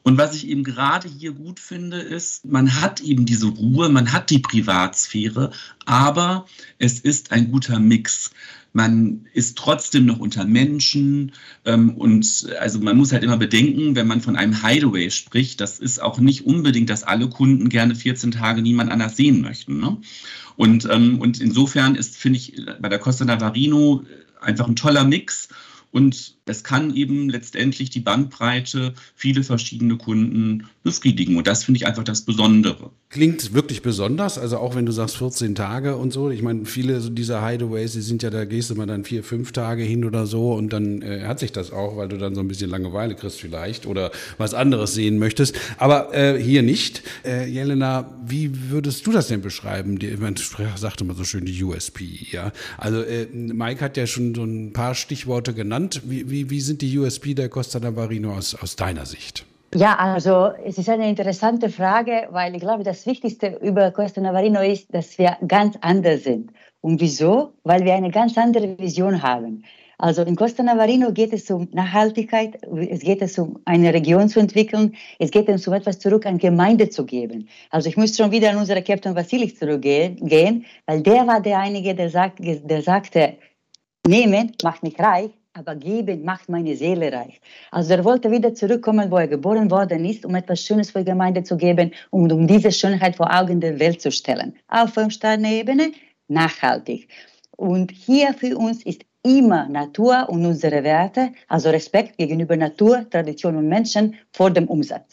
Und 0.02 0.18
was 0.18 0.34
ich 0.34 0.48
eben 0.48 0.64
gerade 0.64 1.08
hier 1.08 1.32
gut 1.32 1.60
finde, 1.60 1.98
ist, 1.98 2.44
man 2.44 2.80
hat 2.80 3.00
eben 3.00 3.24
diese 3.24 3.46
Ruhe, 3.46 3.88
man 3.88 4.12
hat 4.12 4.30
die 4.30 4.40
Privatsphäre, 4.40 5.52
aber 5.86 6.46
es 6.78 6.98
ist 6.98 7.30
ein 7.30 7.52
guter 7.52 7.78
Mix 7.78 8.32
man 8.72 9.26
ist 9.34 9.58
trotzdem 9.58 10.06
noch 10.06 10.18
unter 10.18 10.44
Menschen 10.44 11.32
ähm, 11.64 11.90
und 11.96 12.48
also 12.58 12.80
man 12.80 12.96
muss 12.96 13.12
halt 13.12 13.22
immer 13.22 13.36
bedenken, 13.36 13.94
wenn 13.96 14.06
man 14.06 14.20
von 14.20 14.36
einem 14.36 14.64
Hideaway 14.64 15.10
spricht, 15.10 15.60
das 15.60 15.78
ist 15.78 16.02
auch 16.02 16.18
nicht 16.18 16.46
unbedingt, 16.46 16.88
dass 16.88 17.04
alle 17.04 17.28
Kunden 17.28 17.68
gerne 17.68 17.94
14 17.94 18.30
Tage 18.30 18.62
niemand 18.62 18.90
anders 18.90 19.16
sehen 19.16 19.42
möchten. 19.42 19.78
Ne? 19.78 19.98
Und, 20.56 20.88
ähm, 20.90 21.20
und 21.20 21.40
insofern 21.40 21.94
ist, 21.94 22.16
finde 22.16 22.38
ich, 22.38 22.54
bei 22.80 22.88
der 22.88 22.98
Costa 22.98 23.24
Navarino 23.24 24.04
einfach 24.40 24.68
ein 24.68 24.76
toller 24.76 25.04
Mix 25.04 25.48
und 25.90 26.36
es 26.44 26.64
kann 26.64 26.94
eben 26.96 27.28
letztendlich 27.28 27.90
die 27.90 28.00
Bandbreite 28.00 28.94
viele 29.14 29.44
verschiedene 29.44 29.96
Kunden 29.96 30.66
befriedigen. 30.82 31.36
Und 31.36 31.46
das 31.46 31.64
finde 31.64 31.78
ich 31.78 31.86
einfach 31.86 32.02
das 32.02 32.22
Besondere. 32.22 32.90
Klingt 33.10 33.54
wirklich 33.54 33.82
besonders, 33.82 34.38
also 34.38 34.56
auch 34.56 34.74
wenn 34.74 34.86
du 34.86 34.90
sagst 34.90 35.18
14 35.18 35.54
Tage 35.54 35.96
und 35.96 36.12
so. 36.12 36.30
Ich 36.30 36.42
meine, 36.42 36.64
viele 36.64 36.98
dieser 36.98 37.46
Hideaways, 37.46 37.92
die 37.92 38.00
sind 38.00 38.22
ja, 38.22 38.30
da 38.30 38.44
gehst 38.44 38.70
du 38.70 38.74
mal 38.74 38.86
dann 38.86 39.04
vier, 39.04 39.22
fünf 39.22 39.52
Tage 39.52 39.82
hin 39.82 40.04
oder 40.04 40.26
so 40.26 40.54
und 40.54 40.72
dann 40.72 41.02
äh, 41.02 41.24
hat 41.26 41.38
sich 41.38 41.52
das 41.52 41.70
auch, 41.70 41.96
weil 41.96 42.08
du 42.08 42.16
dann 42.16 42.34
so 42.34 42.40
ein 42.40 42.48
bisschen 42.48 42.70
Langeweile 42.70 43.14
kriegst 43.14 43.40
vielleicht 43.40 43.86
oder 43.86 44.10
was 44.38 44.54
anderes 44.54 44.94
sehen 44.94 45.18
möchtest. 45.18 45.54
Aber 45.76 46.12
äh, 46.14 46.42
hier 46.42 46.62
nicht. 46.62 47.02
Äh, 47.24 47.48
Jelena, 47.48 48.18
wie 48.26 48.70
würdest 48.70 49.06
du 49.06 49.12
das 49.12 49.28
denn 49.28 49.42
beschreiben? 49.42 49.98
Die, 49.98 50.16
man 50.16 50.34
sagte 50.76 51.04
mal 51.04 51.14
so 51.14 51.24
schön 51.24 51.44
die 51.44 51.62
USP, 51.62 52.04
ja. 52.30 52.50
Also 52.78 53.02
äh, 53.02 53.26
Mike 53.26 53.84
hat 53.84 53.96
ja 53.96 54.06
schon 54.06 54.34
so 54.34 54.42
ein 54.42 54.72
paar 54.72 54.94
Stichworte 54.94 55.54
genannt. 55.54 56.00
Wie, 56.06 56.30
wie, 56.32 56.50
wie 56.50 56.60
sind 56.60 56.82
die 56.82 56.98
USP 56.98 57.34
der 57.34 57.48
Costa 57.48 57.78
Navarino 57.78 58.34
aus, 58.34 58.56
aus 58.60 58.74
deiner 58.74 59.06
Sicht? 59.06 59.46
Ja, 59.74 59.96
also 59.96 60.50
es 60.64 60.76
ist 60.76 60.88
eine 60.88 61.08
interessante 61.08 61.68
Frage, 61.68 62.28
weil 62.30 62.54
ich 62.54 62.60
glaube, 62.60 62.82
das 62.82 63.06
Wichtigste 63.06 63.58
über 63.62 63.90
Costa 63.90 64.20
Navarino 64.20 64.60
ist, 64.60 64.92
dass 64.92 65.16
wir 65.18 65.36
ganz 65.46 65.76
anders 65.80 66.24
sind. 66.24 66.50
Und 66.80 67.00
wieso? 67.00 67.52
Weil 67.62 67.84
wir 67.84 67.94
eine 67.94 68.10
ganz 68.10 68.36
andere 68.36 68.76
Vision 68.78 69.22
haben. 69.22 69.64
Also 69.98 70.22
in 70.22 70.34
Costa 70.34 70.62
Navarino 70.62 71.12
geht 71.12 71.32
es 71.32 71.48
um 71.50 71.68
Nachhaltigkeit, 71.72 72.58
es 72.90 73.00
geht 73.00 73.22
es 73.22 73.38
um 73.38 73.60
eine 73.66 73.94
Region 73.94 74.28
zu 74.28 74.40
entwickeln, 74.40 74.96
es 75.20 75.30
geht 75.30 75.48
es 75.48 75.68
um 75.68 75.74
etwas 75.74 76.00
zurück 76.00 76.26
an 76.26 76.38
Gemeinde 76.38 76.88
zu 76.88 77.04
geben. 77.04 77.48
Also 77.70 77.88
ich 77.88 77.96
muss 77.96 78.16
schon 78.16 78.32
wieder 78.32 78.50
an 78.50 78.56
unseren 78.56 78.82
Captain 78.82 79.14
Vasilis 79.14 79.58
zurückgehen, 79.58 80.64
weil 80.86 81.02
der 81.02 81.26
war 81.26 81.40
derjenige, 81.40 81.94
der, 81.94 82.10
sagt, 82.10 82.40
der 82.40 82.82
sagte, 82.82 83.36
nehmen 84.06 84.52
macht 84.62 84.82
mich 84.82 84.98
reich, 84.98 85.30
aber 85.54 85.76
geben 85.76 86.24
macht 86.24 86.48
meine 86.48 86.74
Seele 86.76 87.12
reich. 87.12 87.40
Also 87.70 87.92
er 87.92 88.04
wollte 88.04 88.30
wieder 88.30 88.54
zurückkommen, 88.54 89.10
wo 89.10 89.18
er 89.18 89.28
geboren 89.28 89.70
worden 89.70 90.04
ist, 90.04 90.24
um 90.24 90.34
etwas 90.34 90.62
Schönes 90.62 90.90
für 90.90 91.00
die 91.00 91.10
Gemeinde 91.10 91.42
zu 91.42 91.56
geben 91.56 91.92
und 92.10 92.32
um 92.32 92.46
diese 92.46 92.72
Schönheit 92.72 93.16
vor 93.16 93.30
Augen 93.32 93.60
der 93.60 93.78
Welt 93.78 94.00
zu 94.00 94.10
stellen. 94.10 94.54
Auf 94.68 94.96
Ebene 94.96 95.92
nachhaltig. 96.28 97.08
Und 97.56 97.90
hier 97.90 98.32
für 98.32 98.56
uns 98.56 98.82
ist 98.84 99.02
immer 99.22 99.68
Natur 99.68 100.26
und 100.28 100.44
unsere 100.46 100.82
Werte, 100.82 101.32
also 101.48 101.70
Respekt 101.70 102.16
gegenüber 102.16 102.56
Natur, 102.56 103.08
Tradition 103.08 103.56
und 103.56 103.68
Menschen 103.68 104.14
vor 104.32 104.50
dem 104.50 104.66
Umsatz. 104.68 105.12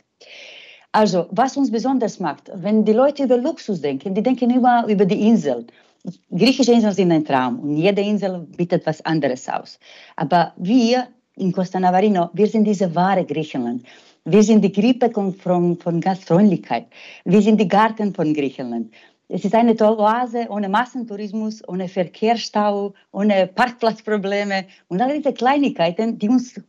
Also, 0.92 1.28
was 1.30 1.56
uns 1.56 1.70
besonders 1.70 2.20
macht, 2.20 2.50
wenn 2.56 2.84
die 2.84 2.94
Leute 2.94 3.24
über 3.24 3.38
Luxus 3.38 3.82
denken, 3.82 4.16
die 4.16 4.24
denken 4.24 4.50
immer 4.50 4.88
über 4.88 5.06
die 5.06 5.28
Insel 5.28 5.68
griechische 6.32 6.74
Inseln 6.74 6.94
sind 6.94 7.12
ein 7.12 7.26
Traum 7.26 7.60
und 7.60 7.78
jede 7.78 8.02
Insel 8.02 8.48
bietet 8.58 8.86
was 8.86 9.04
anderes 9.06 9.48
aus. 9.50 9.80
Aber 10.16 10.54
wir 10.58 11.08
in 11.36 11.52
Costa 11.52 11.80
Navarino, 11.80 12.30
wir 12.34 12.48
sind 12.48 12.66
diese 12.66 12.94
wahre 12.96 13.26
Griechenland. 13.26 13.86
Wir 14.26 14.44
sind 14.44 14.62
die 14.62 14.72
Grippe 14.72 15.10
von, 15.42 15.78
von 15.78 16.02
Gastfreundlichkeit. 16.02 16.88
Wir 17.26 17.42
sind 17.42 17.60
die 17.60 17.68
Garten 17.68 18.14
von 18.14 18.34
Griechenland. 18.34 18.94
Es 19.30 19.46
ist 19.46 19.56
eine 19.56 19.76
tolle 19.76 20.00
Oase 20.00 20.48
ohne 20.50 20.68
Massentourismus, 20.68 21.62
ohne 21.68 21.88
Verkehrsstau, 21.88 22.94
ohne 23.12 23.48
Parkplatzprobleme 23.48 24.66
und 24.88 25.02
all 25.02 25.16
diese 25.18 25.34
Kleinigkeiten, 25.34 26.18
die 26.18 26.30
uns 26.30 26.60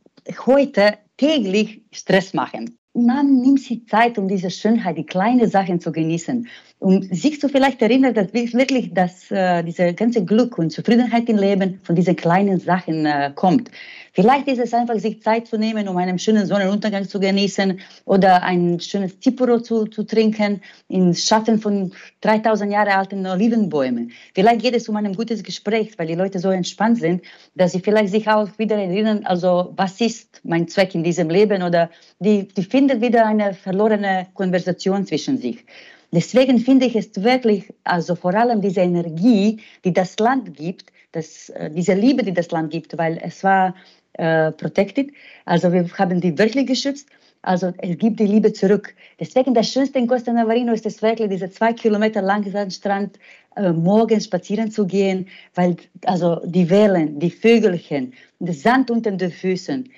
heute 0.47 0.99
täglich 1.17 1.83
Stress 1.93 2.35
machen. 2.35 2.77
Man 2.93 3.41
nimmt 3.41 3.61
sich 3.61 3.87
Zeit, 3.89 4.19
um 4.19 4.29
diese 4.29 4.51
Schönheit, 4.51 4.99
die 4.99 5.07
kleinen 5.07 5.49
Sachen 5.49 5.81
zu 5.81 5.91
genießen. 5.91 6.49
Und 6.81 7.15
sich 7.15 7.39
so 7.39 7.49
vielleicht 7.49 7.83
erinnert, 7.83 8.17
dass 8.17 8.33
wirklich 8.33 8.95
dass, 8.95 9.31
äh, 9.31 9.63
diese 9.63 9.93
ganze 9.93 10.25
Glück 10.25 10.57
und 10.57 10.71
Zufriedenheit 10.71 11.29
im 11.29 11.37
Leben 11.37 11.79
von 11.83 11.95
diesen 11.95 12.17
kleinen 12.17 12.59
Sachen 12.59 13.05
äh, 13.05 13.31
kommt. 13.35 13.71
Vielleicht 14.13 14.49
ist 14.49 14.59
es 14.59 14.75
einfach, 14.75 14.99
sich 14.99 15.23
Zeit 15.23 15.47
zu 15.47 15.57
nehmen, 15.57 15.87
um 15.89 15.97
einen 15.97 16.19
schönen 16.19 16.47
Sonnenuntergang 16.47 17.07
zu 17.07 17.21
genießen 17.21 17.81
oder 18.07 18.43
ein 18.43 18.81
schönes 18.81 19.21
Zipuro 19.21 19.61
zu, 19.61 19.87
zu 19.87 20.05
trinken 20.05 20.63
im 20.89 21.15
Schatten 21.15 21.61
von 21.61 21.93
3000 22.23 22.73
Jahre 22.73 22.97
alten 22.97 23.27
Olivenbäumen. 23.27 24.13
Vielleicht 24.35 24.63
geht 24.63 24.75
es 24.75 24.89
um 24.89 24.97
ein 24.97 25.15
gutes 25.15 25.43
Gespräch, 25.43 25.99
weil 25.99 26.09
die 26.09 26.15
Leute 26.15 26.39
so 26.39 26.51
entspannt 26.51 26.99
sind, 26.99 27.23
dass 27.55 27.73
sie 27.73 27.81
vielleicht 27.81 28.11
sich 28.11 28.27
auch 28.27 28.49
wieder 28.59 28.77
erinnern, 28.77 29.25
also 29.25 29.75
was 29.77 30.01
ist 30.01 30.41
mein 30.45 30.67
Zweck 30.67 30.95
in 30.95 31.05
diesem 31.05 31.31
Leben 31.31 31.63
oder 31.63 31.91
die, 32.19 32.49
die 32.49 32.65
finden 32.65 33.01
wieder 33.01 33.27
eine 33.27 33.55
verlorene 33.55 34.27
Konversation 34.35 35.07
zwischen 35.07 35.39
sich. 35.39 35.65
Deswegen 36.13 36.59
finde 36.59 36.87
ich 36.87 36.97
es 36.97 37.23
wirklich, 37.23 37.73
also 37.85 38.15
vor 38.17 38.35
allem 38.35 38.61
diese 38.61 38.81
Energie, 38.81 39.61
die 39.85 39.93
das 39.93 40.19
Land 40.19 40.57
gibt, 40.57 40.93
das, 41.13 41.51
äh, 41.51 41.71
diese 41.71 41.95
Liebe, 41.95 42.23
die 42.23 42.33
das 42.33 42.51
Land 42.51 42.71
gibt, 42.71 42.97
weil 42.99 43.19
es 43.23 43.45
war 43.45 43.75
äh, 44.15 44.51
protected, 44.53 45.11
also 45.45 45.73
wir 45.73 45.89
haben 45.99 46.21
die 46.21 46.37
wirklich 46.37 46.67
geschützt. 46.67 47.09
Also 47.43 47.73
es 47.79 47.97
gibt 47.97 48.21
die 48.21 48.27
Liebe 48.27 48.53
zurück. 48.53 48.95
Deswegen 49.19 49.55
das 49.55 49.73
Schönste 49.73 49.99
in 49.99 50.07
Costa 50.07 50.31
Navarino 50.31 50.75
ist 50.75 50.85
es 50.85 51.01
wirklich, 51.01 51.31
diese 51.31 51.51
zwei 51.51 51.73
Kilometer 51.73 52.21
langen 52.21 52.53
Sandstrand 52.53 53.19
äh, 53.57 53.73
morgens 53.73 54.27
spazieren 54.27 54.71
zu 54.71 54.87
gehen, 54.87 55.27
weil 55.55 55.77
also 56.05 56.41
die 56.45 56.69
Wellen, 56.69 57.19
die 57.19 57.31
Vögelchen, 57.31 58.13
das 58.41 58.63
Sand 58.63 58.91
unter 58.91 59.11
den 59.13 59.31
Füßen, 59.31 59.89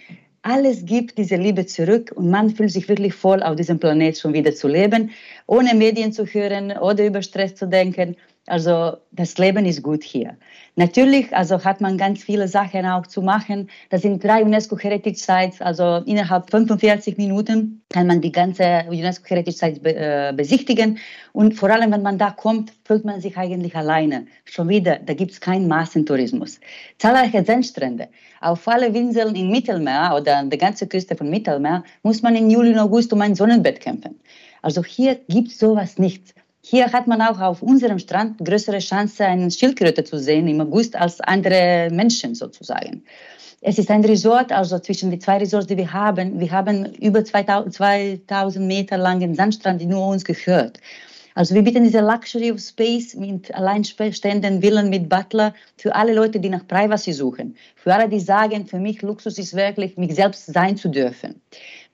alles 0.43 0.85
gibt 0.85 1.19
diese 1.19 1.37
Liebe 1.37 1.67
zurück 1.67 2.13
und 2.15 2.29
man 2.29 2.51
fühlt 2.51 2.73
sich 2.73 2.89
wirklich 2.89 3.15
voll, 3.15 3.43
auf 3.43 3.57
diesem 3.57 3.79
Planet 3.79 4.19
schon 4.19 4.35
wieder 4.35 4.55
zu 4.55 4.69
leben, 4.69 5.11
ohne 5.47 5.75
Medien 5.75 6.13
zu 6.13 6.27
hören 6.27 6.73
oder 6.73 7.07
über 7.07 7.23
Stress 7.23 7.55
zu 7.55 7.69
denken. 7.69 8.17
Also 8.47 8.97
das 9.13 9.39
Leben 9.39 9.65
ist 9.67 9.85
gut 9.85 10.03
hier. 10.03 10.37
Natürlich, 10.75 11.33
also 11.33 11.63
hat 11.63 11.81
man 11.81 11.97
ganz 11.97 12.25
viele 12.25 12.49
Sachen 12.49 12.85
auch 12.87 13.07
zu 13.07 13.23
machen. 13.23 13.71
Das 13.91 14.03
sind 14.03 14.25
drei 14.25 14.43
UNESCO 14.43 14.77
Heritage 14.77 15.19
Sites, 15.19 15.61
also 15.61 16.03
innerhalb 16.07 16.51
45 16.51 17.17
Minuten 17.19 17.85
kann 17.91 18.09
man 18.09 18.21
die 18.21 18.33
ganze 18.33 18.85
UNESCO 18.89 19.29
Heritage 19.29 19.57
Sites 19.57 19.79
be 19.79 19.95
äh, 19.95 20.33
besichtigen. 20.35 20.99
Und 21.33 21.55
vor 21.55 21.71
allem, 21.71 21.93
wenn 21.93 22.03
man 22.03 22.19
da 22.19 22.31
kommt, 22.31 22.73
fühlt 22.85 23.05
man 23.05 23.21
sich 23.21 23.37
eigentlich 23.37 23.77
alleine. 23.77 24.27
Schon 24.45 24.69
wieder, 24.69 24.99
da 24.99 25.15
gibt 25.15 25.31
es 25.31 25.41
keinen 25.41 25.69
Massentourismus. 25.69 26.59
Zahlreiche 26.99 27.45
Sandstrände. 27.45 28.09
Auf 28.41 28.67
alle 28.67 28.87
Inseln 28.87 29.37
im 29.37 29.51
Mittelmeer 29.51 30.17
oder 30.21 30.39
an 30.39 30.51
der 30.51 30.59
ganzen 30.59 30.89
Küste 30.89 31.15
von 31.15 31.31
Mittelmeer 31.31 31.85
muss 32.03 32.23
man 32.23 32.35
im 32.35 32.51
Juli 32.51 32.71
und 32.71 32.81
August 32.81 33.13
um 33.13 33.21
ein 33.21 33.37
Sonnenbett 33.37 33.79
kämpfen. 33.79 34.19
Also 34.63 34.83
hier 34.83 35.17
gibt 35.29 35.49
es 35.49 35.59
sowas 35.59 35.99
nicht. 35.99 36.35
Hier 36.65 36.93
hat 36.93 37.09
man 37.09 37.21
auch 37.21 37.41
auf 37.41 37.61
unserem 37.61 37.99
Strand 37.99 38.39
größere 38.39 38.79
Chance, 38.79 39.27
eine 39.27 39.51
Schildkröte 39.51 40.05
zu 40.05 40.19
sehen 40.19 40.47
im 40.47 40.61
August 40.61 40.95
als 40.95 41.21
andere 41.21 41.89
Menschen 41.91 42.37
sozusagen. 42.37 43.03
Es 43.61 43.79
ist 43.79 43.91
ein 43.91 44.05
Resort, 44.05 44.53
also 44.53 44.79
zwischen 44.79 45.11
den 45.11 45.21
zwei 45.21 45.39
Resorts, 45.39 45.67
die 45.67 45.77
wir 45.77 45.93
haben. 45.93 46.39
Wir 46.39 46.53
haben 46.53 46.95
über 46.95 47.25
2000, 47.25 47.75
2000 47.75 48.65
Meter 48.65 48.97
langen 48.97 49.35
Sandstrand, 49.35 49.81
die 49.81 49.87
nur 49.87 50.07
uns 50.07 50.25
gehört. 50.25 50.79
Also 51.35 51.55
wir 51.55 51.63
bieten 51.63 51.85
diese 51.85 52.01
Luxury 52.01 52.53
of 52.53 52.61
Space 52.61 53.15
mit 53.15 53.55
alleinstehenden 53.55 54.61
Villen 54.61 54.91
mit 54.91 55.09
Butler 55.09 55.55
für 55.77 55.95
alle 55.95 56.13
Leute, 56.15 56.39
die 56.39 56.51
nach 56.51 56.67
Privacy 56.67 57.13
suchen. 57.13 57.57
Für 57.77 57.95
alle, 57.95 58.09
die 58.09 58.21
sagen, 58.21 58.67
für 58.67 58.79
mich 58.79 59.03
Luxus 59.03 59.39
ist 59.39 59.55
wirklich, 59.55 59.97
mich 59.97 60.15
selbst 60.15 60.47
sein 60.47 60.77
zu 60.77 60.89
dürfen. 60.89 61.41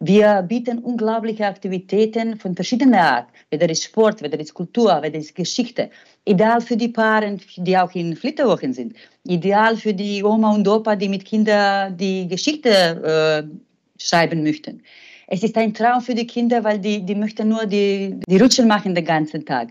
Wir 0.00 0.42
bieten 0.42 0.78
unglaubliche 0.78 1.46
Aktivitäten 1.46 2.36
von 2.38 2.54
verschiedener 2.54 3.00
Art, 3.00 3.28
weder 3.50 3.68
ist 3.68 3.84
Sport, 3.84 4.22
weder 4.22 4.38
ist 4.38 4.54
Kultur, 4.54 5.00
weder 5.02 5.18
ist 5.18 5.34
Geschichte. 5.34 5.90
Ideal 6.24 6.60
für 6.60 6.76
die 6.76 6.88
Paare, 6.88 7.36
die 7.56 7.76
auch 7.76 7.92
in 7.94 8.16
Flitterwochen 8.16 8.72
sind. 8.72 8.94
Ideal 9.24 9.76
für 9.76 9.94
die 9.94 10.22
Oma 10.22 10.54
und 10.54 10.66
Opa, 10.68 10.94
die 10.96 11.08
mit 11.08 11.24
Kindern 11.24 11.96
die 11.96 12.28
Geschichte 12.28 12.68
äh, 12.70 14.02
schreiben 14.02 14.42
möchten. 14.42 14.82
Es 15.30 15.42
ist 15.42 15.56
ein 15.58 15.74
Traum 15.74 16.00
für 16.00 16.14
die 16.14 16.26
Kinder, 16.26 16.64
weil 16.64 16.78
die, 16.78 17.04
die 17.04 17.14
möchten 17.14 17.48
nur 17.48 17.66
die, 17.66 18.18
die 18.26 18.38
Rutschen 18.38 18.66
machen 18.66 18.94
den 18.94 19.04
ganzen 19.04 19.44
Tag. 19.44 19.68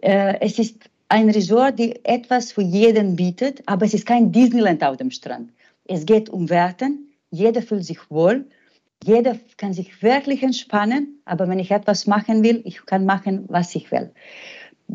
Äh, 0.00 0.36
es 0.40 0.60
ist 0.60 0.76
ein 1.08 1.28
Resort, 1.28 1.78
die 1.80 2.04
etwas 2.04 2.52
für 2.52 2.62
jeden 2.62 3.16
bietet, 3.16 3.62
aber 3.66 3.84
es 3.84 3.94
ist 3.94 4.06
kein 4.06 4.30
Disneyland 4.30 4.82
auf 4.84 4.96
dem 4.96 5.10
Strand. 5.10 5.50
Es 5.86 6.06
geht 6.06 6.30
um 6.30 6.48
Werten, 6.48 7.12
jeder 7.30 7.62
fühlt 7.62 7.84
sich 7.84 7.98
wohl, 8.10 8.46
jeder 9.02 9.36
kann 9.56 9.72
sich 9.72 10.02
wirklich 10.04 10.44
entspannen, 10.44 11.20
aber 11.24 11.48
wenn 11.48 11.58
ich 11.58 11.72
etwas 11.72 12.06
machen 12.06 12.44
will, 12.44 12.62
ich 12.64 12.86
kann 12.86 13.04
machen, 13.04 13.46
was 13.48 13.74
ich 13.74 13.90
will. 13.90 14.12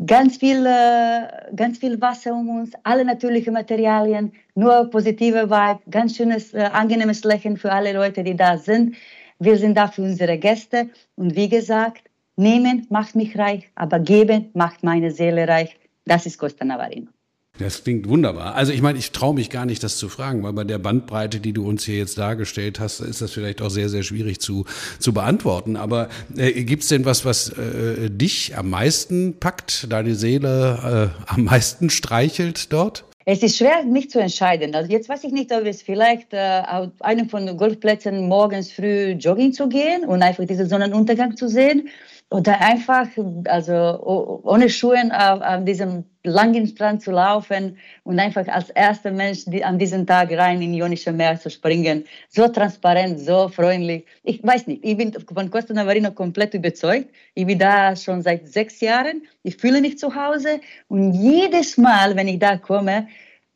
Ganz 0.06 0.38
viel, 0.38 0.64
äh, 0.64 1.54
ganz 1.54 1.78
viel 1.78 2.00
Wasser 2.00 2.32
um 2.32 2.48
uns, 2.48 2.72
alle 2.82 3.04
natürlichen 3.04 3.52
Materialien, 3.52 4.32
nur 4.54 4.88
positive 4.90 5.50
Vibe, 5.50 5.80
ganz 5.90 6.16
schönes, 6.16 6.54
äh, 6.54 6.70
angenehmes 6.72 7.24
Lächeln 7.24 7.58
für 7.58 7.70
alle 7.70 7.92
Leute, 7.92 8.24
die 8.24 8.36
da 8.36 8.56
sind. 8.56 8.96
Wir 9.38 9.56
sind 9.56 9.76
da 9.76 9.88
für 9.88 10.02
unsere 10.02 10.36
Gäste 10.38 10.90
und 11.14 11.36
wie 11.36 11.48
gesagt, 11.48 12.02
nehmen 12.36 12.86
macht 12.90 13.14
mich 13.14 13.38
reich, 13.38 13.70
aber 13.74 14.00
geben 14.00 14.50
macht 14.54 14.82
meine 14.82 15.10
Seele 15.12 15.46
reich. 15.46 15.76
Das 16.04 16.26
ist 16.26 16.38
Costa 16.38 16.64
Navarino. 16.64 17.08
Das 17.58 17.82
klingt 17.82 18.08
wunderbar. 18.08 18.54
Also 18.54 18.72
ich 18.72 18.82
meine, 18.82 18.98
ich 18.98 19.10
traue 19.10 19.34
mich 19.34 19.50
gar 19.50 19.66
nicht, 19.66 19.82
das 19.82 19.96
zu 19.98 20.08
fragen, 20.08 20.42
weil 20.44 20.52
bei 20.52 20.64
der 20.64 20.78
Bandbreite, 20.78 21.40
die 21.40 21.52
du 21.52 21.68
uns 21.68 21.84
hier 21.84 21.98
jetzt 21.98 22.16
dargestellt 22.16 22.78
hast, 22.78 23.00
ist 23.00 23.20
das 23.20 23.32
vielleicht 23.32 23.60
auch 23.62 23.68
sehr, 23.68 23.88
sehr 23.88 24.04
schwierig 24.04 24.40
zu, 24.40 24.64
zu 25.00 25.12
beantworten. 25.12 25.76
Aber 25.76 26.08
äh, 26.36 26.64
gibt 26.64 26.84
es 26.84 26.88
denn 26.88 27.04
was, 27.04 27.24
was 27.24 27.50
äh, 27.50 28.10
dich 28.10 28.56
am 28.56 28.70
meisten 28.70 29.38
packt, 29.40 29.92
deine 29.92 30.14
Seele 30.14 31.12
äh, 31.28 31.32
am 31.32 31.44
meisten 31.44 31.90
streichelt 31.90 32.72
dort? 32.72 33.04
Es 33.30 33.42
ist 33.42 33.58
schwer, 33.58 33.84
mich 33.84 34.08
zu 34.08 34.20
entscheiden. 34.20 34.74
Also 34.74 34.90
jetzt 34.90 35.10
weiß 35.10 35.22
ich 35.24 35.32
nicht, 35.32 35.52
ob 35.52 35.66
es 35.66 35.82
vielleicht 35.82 36.32
äh, 36.32 36.62
auf 36.66 36.88
einem 37.00 37.28
von 37.28 37.44
den 37.44 37.58
Golfplätzen 37.58 38.26
morgens 38.26 38.72
früh 38.72 39.10
jogging 39.10 39.52
zu 39.52 39.68
gehen 39.68 40.06
und 40.06 40.22
einfach 40.22 40.46
diesen 40.46 40.66
Sonnenuntergang 40.66 41.36
zu 41.36 41.46
sehen 41.46 41.90
oder 42.30 42.60
einfach, 42.60 43.08
also 43.46 44.42
ohne 44.44 44.68
Schuhe 44.68 44.98
auf 45.12 45.64
diesem 45.64 46.04
langen 46.24 46.66
Strand 46.66 47.02
zu 47.02 47.10
laufen 47.10 47.78
und 48.04 48.18
einfach 48.18 48.46
als 48.48 48.68
erster 48.68 49.10
Mensch 49.10 49.46
an 49.62 49.78
diesem 49.78 50.06
Tag 50.06 50.30
rein 50.32 50.60
in 50.60 50.74
Ionische 50.74 51.10
Meer 51.10 51.40
zu 51.40 51.48
springen. 51.48 52.04
So 52.28 52.46
transparent, 52.48 53.18
so 53.18 53.48
freundlich. 53.48 54.04
Ich 54.24 54.42
weiß 54.44 54.66
nicht, 54.66 54.84
ich 54.84 54.96
bin 54.98 55.12
von 55.12 55.50
Costa 55.50 55.72
Navarino 55.72 56.10
komplett 56.10 56.52
überzeugt. 56.52 57.08
Ich 57.32 57.46
bin 57.46 57.58
da 57.58 57.96
schon 57.96 58.20
seit 58.20 58.46
sechs 58.46 58.80
Jahren. 58.80 59.22
Ich 59.42 59.56
fühle 59.56 59.80
mich 59.80 59.98
zu 59.98 60.14
Hause 60.14 60.60
und 60.88 61.14
jedes 61.14 61.78
Mal, 61.78 62.14
wenn 62.14 62.28
ich 62.28 62.38
da 62.38 62.58
komme, 62.58 63.08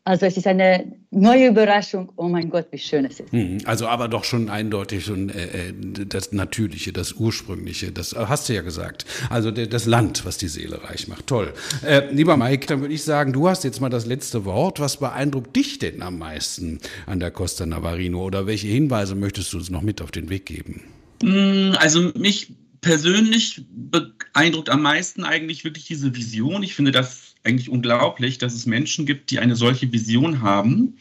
also 0.05 0.27
es 0.27 0.37
ist 0.37 0.49
eine 0.49 0.97
neue 1.12 1.49
Überraschung. 1.49 2.12
Oh 2.17 2.29
mein 2.29 2.51
Gott, 2.51 2.67
wie 2.73 2.79
schön 2.79 3.05
es 3.05 3.21
ist. 3.21 3.31
Hm, 3.31 3.59
also 3.67 3.87
aber 3.87 4.09
doch 4.09 4.25
schon 4.25 4.49
eindeutig 4.49 5.05
schon 5.05 5.29
äh, 5.29 5.69
äh, 5.69 5.73
das 6.07 6.33
Natürliche, 6.33 6.93
das 6.93 7.12
Ursprüngliche. 7.12 7.93
Das 7.93 8.12
hast 8.12 8.49
du 8.49 8.55
ja 8.55 8.62
gesagt. 8.62 9.07
Also 9.31 9.53
das 9.53 9.87
Land, 9.87 10.25
was 10.25 10.38
die 10.38 10.49
Seele 10.49 10.83
reich 10.83 11.07
macht. 11.07 11.29
Toll. 11.29 11.55
Äh, 11.87 12.12
lieber 12.12 12.37
Mike, 12.37 12.67
dann 12.67 12.81
würde 12.81 12.95
ich 12.95 13.05
sagen, 13.05 13.33
du 13.33 13.49
hast 13.49 13.62
jetzt 13.62 13.81
mal 13.81 13.91
das 13.91 14.05
letzte 14.05 14.45
Wort. 14.45 14.81
Was 14.81 14.97
beeindruckt 14.97 15.55
dich 15.55 15.79
denn 15.79 16.03
am 16.03 16.19
meisten 16.19 16.81
an 17.07 17.21
der 17.21 17.31
Costa 17.31 17.65
Navarino? 17.65 18.25
Oder 18.25 18.49
welche 18.49 18.67
Hinweise 18.67 19.15
möchtest 19.15 19.53
du 19.53 19.59
uns 19.59 19.71
noch 19.71 19.83
mit 19.83 20.03
auf 20.03 20.11
den 20.11 20.31
Weg 20.31 20.47
geben? 20.47 20.83
Hm, 21.23 21.77
also 21.79 22.11
mich 22.17 22.53
persönlich 22.81 23.65
beeindruckt 23.71 24.69
am 24.69 24.83
meisten 24.83 25.23
eigentlich 25.23 25.62
wirklich 25.62 25.87
diese 25.87 26.12
Vision. 26.17 26.65
Ich 26.65 26.75
finde 26.75 26.91
das 26.91 27.32
eigentlich 27.44 27.68
unglaublich, 27.68 28.38
dass 28.38 28.55
es 28.55 28.66
Menschen 28.66 29.07
gibt, 29.07 29.31
die 29.31 29.38
eine 29.38 29.57
solche 29.57 29.92
Vision 29.92 30.42
haben. 30.42 30.96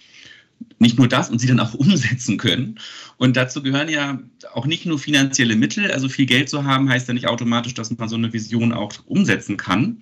Nicht 0.79 0.97
nur 0.97 1.07
das 1.07 1.29
und 1.29 1.39
sie 1.39 1.47
dann 1.47 1.59
auch 1.59 1.73
umsetzen 1.73 2.37
können. 2.37 2.79
Und 3.17 3.37
dazu 3.37 3.61
gehören 3.63 3.89
ja 3.89 4.19
auch 4.53 4.65
nicht 4.65 4.85
nur 4.85 4.99
finanzielle 4.99 5.55
Mittel. 5.55 5.91
Also 5.91 6.09
viel 6.09 6.25
Geld 6.25 6.49
zu 6.49 6.63
haben, 6.65 6.89
heißt 6.89 7.07
ja 7.07 7.13
nicht 7.13 7.27
automatisch, 7.27 7.73
dass 7.73 7.95
man 7.95 8.09
so 8.09 8.15
eine 8.15 8.33
Vision 8.33 8.73
auch 8.73 8.93
umsetzen 9.05 9.57
kann. 9.57 10.01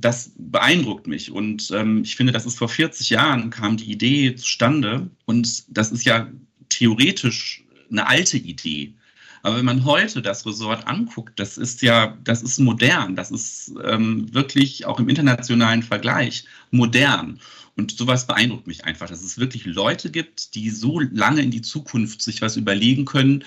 Das 0.00 0.32
beeindruckt 0.36 1.06
mich. 1.06 1.30
Und 1.30 1.70
ähm, 1.72 2.02
ich 2.02 2.16
finde, 2.16 2.32
das 2.32 2.46
ist 2.46 2.58
vor 2.58 2.68
40 2.68 3.10
Jahren 3.10 3.50
kam 3.50 3.76
die 3.76 3.90
Idee 3.90 4.34
zustande. 4.34 5.10
Und 5.24 5.64
das 5.68 5.92
ist 5.92 6.04
ja 6.04 6.30
theoretisch 6.68 7.64
eine 7.90 8.06
alte 8.06 8.38
Idee. 8.38 8.94
Aber 9.42 9.56
wenn 9.56 9.64
man 9.64 9.84
heute 9.84 10.22
das 10.22 10.46
Resort 10.46 10.86
anguckt, 10.86 11.38
das 11.38 11.58
ist 11.58 11.82
ja, 11.82 12.16
das 12.22 12.42
ist 12.42 12.58
modern, 12.58 13.16
das 13.16 13.30
ist 13.30 13.72
ähm, 13.84 14.32
wirklich 14.32 14.86
auch 14.86 15.00
im 15.00 15.08
internationalen 15.08 15.82
Vergleich 15.82 16.44
modern. 16.70 17.40
Und 17.76 17.90
sowas 17.90 18.26
beeindruckt 18.26 18.66
mich 18.66 18.84
einfach, 18.84 19.08
dass 19.08 19.22
es 19.22 19.38
wirklich 19.38 19.64
Leute 19.64 20.10
gibt, 20.10 20.54
die 20.54 20.70
so 20.70 21.00
lange 21.00 21.40
in 21.40 21.50
die 21.50 21.62
Zukunft 21.62 22.22
sich 22.22 22.42
was 22.42 22.56
überlegen 22.56 23.04
können, 23.04 23.44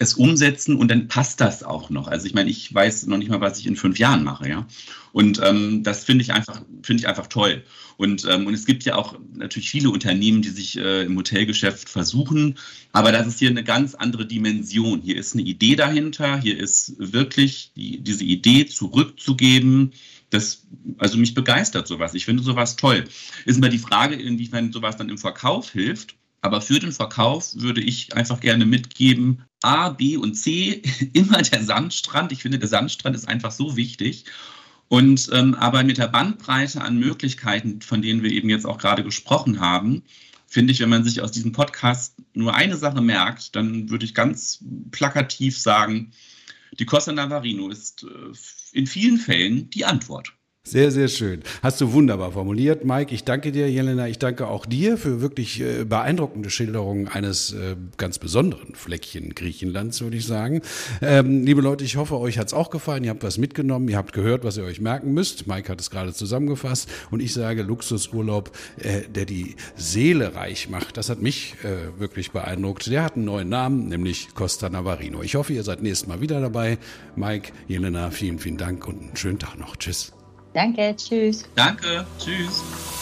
es 0.00 0.14
umsetzen 0.14 0.76
und 0.76 0.90
dann 0.90 1.08
passt 1.08 1.40
das 1.40 1.64
auch 1.64 1.90
noch. 1.90 2.06
Also 2.06 2.26
ich 2.26 2.34
meine, 2.34 2.50
ich 2.50 2.72
weiß 2.72 3.06
noch 3.06 3.18
nicht 3.18 3.30
mal, 3.30 3.40
was 3.40 3.58
ich 3.58 3.66
in 3.66 3.76
fünf 3.76 3.98
Jahren 3.98 4.22
mache, 4.22 4.48
ja. 4.48 4.66
Und 5.12 5.40
ähm, 5.42 5.82
das 5.82 6.04
finde 6.04 6.22
ich 6.22 6.32
einfach, 6.32 6.62
finde 6.82 7.00
ich 7.00 7.08
einfach 7.08 7.26
toll. 7.26 7.64
Und, 7.96 8.24
ähm, 8.30 8.46
und 8.46 8.54
es 8.54 8.64
gibt 8.64 8.84
ja 8.84 8.94
auch 8.94 9.18
natürlich 9.34 9.70
viele 9.70 9.90
Unternehmen, 9.90 10.40
die 10.40 10.50
sich 10.50 10.78
äh, 10.78 11.02
im 11.02 11.16
Hotelgeschäft 11.16 11.88
versuchen, 11.88 12.56
aber 12.92 13.10
das 13.10 13.26
ist 13.26 13.40
hier 13.40 13.50
eine 13.50 13.64
ganz 13.64 13.96
andere 13.96 14.24
Dimension. 14.24 15.00
Hier 15.02 15.16
ist 15.16 15.34
eine 15.34 15.42
Idee 15.42 15.74
dahinter, 15.74 16.40
hier 16.40 16.58
ist 16.58 16.94
wirklich 16.98 17.72
die, 17.74 17.98
diese 18.00 18.22
Idee 18.22 18.66
zurückzugeben. 18.66 19.92
Das, 20.30 20.66
also 20.98 21.18
mich 21.18 21.34
begeistert 21.34 21.88
sowas. 21.88 22.14
Ich 22.14 22.24
finde 22.24 22.44
sowas 22.44 22.76
toll. 22.76 23.04
Ist 23.46 23.56
immer 23.56 23.70
die 23.70 23.78
Frage, 23.78 24.14
inwiefern 24.14 24.72
sowas 24.72 24.96
dann 24.96 25.08
im 25.08 25.18
Verkauf 25.18 25.72
hilft. 25.72 26.14
Aber 26.40 26.60
für 26.60 26.78
den 26.78 26.92
Verkauf 26.92 27.52
würde 27.56 27.80
ich 27.80 28.14
einfach 28.14 28.38
gerne 28.38 28.64
mitgeben, 28.64 29.42
A, 29.62 29.90
B 29.90 30.16
und 30.16 30.34
C, 30.34 30.82
immer 31.12 31.42
der 31.42 31.64
Sandstrand. 31.64 32.32
Ich 32.32 32.42
finde, 32.42 32.58
der 32.58 32.68
Sandstrand 32.68 33.16
ist 33.16 33.28
einfach 33.28 33.52
so 33.52 33.76
wichtig. 33.76 34.24
Und 34.88 35.28
ähm, 35.32 35.54
aber 35.54 35.84
mit 35.84 35.98
der 35.98 36.08
Bandbreite 36.08 36.80
an 36.80 36.98
Möglichkeiten, 36.98 37.82
von 37.82 38.00
denen 38.00 38.22
wir 38.22 38.30
eben 38.30 38.48
jetzt 38.48 38.64
auch 38.64 38.78
gerade 38.78 39.04
gesprochen 39.04 39.60
haben, 39.60 40.02
finde 40.46 40.72
ich, 40.72 40.80
wenn 40.80 40.88
man 40.88 41.04
sich 41.04 41.20
aus 41.20 41.30
diesem 41.30 41.52
Podcast 41.52 42.14
nur 42.32 42.54
eine 42.54 42.76
Sache 42.76 43.02
merkt, 43.02 43.54
dann 43.54 43.90
würde 43.90 44.06
ich 44.06 44.14
ganz 44.14 44.64
plakativ 44.90 45.58
sagen, 45.58 46.12
die 46.78 46.86
Costa 46.86 47.12
Navarino 47.12 47.68
ist 47.68 48.04
äh, 48.04 48.78
in 48.78 48.86
vielen 48.86 49.18
Fällen 49.18 49.68
die 49.70 49.84
Antwort. 49.84 50.32
Sehr, 50.68 50.90
sehr 50.90 51.08
schön. 51.08 51.40
Hast 51.62 51.80
du 51.80 51.94
wunderbar 51.94 52.32
formuliert, 52.32 52.84
Mike. 52.84 53.14
Ich 53.14 53.24
danke 53.24 53.52
dir, 53.52 53.70
Jelena. 53.70 54.06
Ich 54.06 54.18
danke 54.18 54.48
auch 54.48 54.66
dir 54.66 54.98
für 54.98 55.22
wirklich 55.22 55.62
äh, 55.62 55.84
beeindruckende 55.84 56.50
Schilderungen 56.50 57.08
eines 57.08 57.54
äh, 57.54 57.74
ganz 57.96 58.18
besonderen 58.18 58.74
Fleckchen 58.74 59.34
Griechenlands, 59.34 60.02
würde 60.02 60.18
ich 60.18 60.26
sagen. 60.26 60.60
Ähm, 61.00 61.46
liebe 61.46 61.62
Leute, 61.62 61.84
ich 61.84 61.96
hoffe, 61.96 62.18
euch 62.18 62.38
hat's 62.38 62.52
auch 62.52 62.68
gefallen. 62.68 63.02
Ihr 63.02 63.10
habt 63.10 63.22
was 63.22 63.38
mitgenommen. 63.38 63.88
Ihr 63.88 63.96
habt 63.96 64.12
gehört, 64.12 64.44
was 64.44 64.58
ihr 64.58 64.64
euch 64.64 64.78
merken 64.78 65.14
müsst. 65.14 65.46
Mike 65.46 65.72
hat 65.72 65.80
es 65.80 65.88
gerade 65.88 66.12
zusammengefasst. 66.12 66.90
Und 67.10 67.20
ich 67.20 67.32
sage 67.32 67.62
Luxusurlaub, 67.62 68.52
äh, 68.76 69.08
der 69.08 69.24
die 69.24 69.56
Seele 69.74 70.34
reich 70.34 70.68
macht. 70.68 70.98
Das 70.98 71.08
hat 71.08 71.22
mich 71.22 71.54
äh, 71.64 71.98
wirklich 71.98 72.30
beeindruckt. 72.32 72.88
Der 72.88 73.04
hat 73.04 73.16
einen 73.16 73.24
neuen 73.24 73.48
Namen, 73.48 73.88
nämlich 73.88 74.34
Costa 74.34 74.68
Navarino. 74.68 75.22
Ich 75.22 75.34
hoffe, 75.34 75.54
ihr 75.54 75.62
seid 75.62 75.82
nächstes 75.82 76.06
Mal 76.06 76.20
wieder 76.20 76.42
dabei. 76.42 76.76
Mike, 77.16 77.52
Jelena, 77.68 78.10
vielen, 78.10 78.38
vielen 78.38 78.58
Dank 78.58 78.86
und 78.86 79.00
einen 79.00 79.16
schönen 79.16 79.38
Tag 79.38 79.58
noch. 79.58 79.74
Tschüss. 79.76 80.12
Danke, 80.52 80.94
tschüss. 80.96 81.44
Danke, 81.54 82.06
tschüss. 82.18 82.97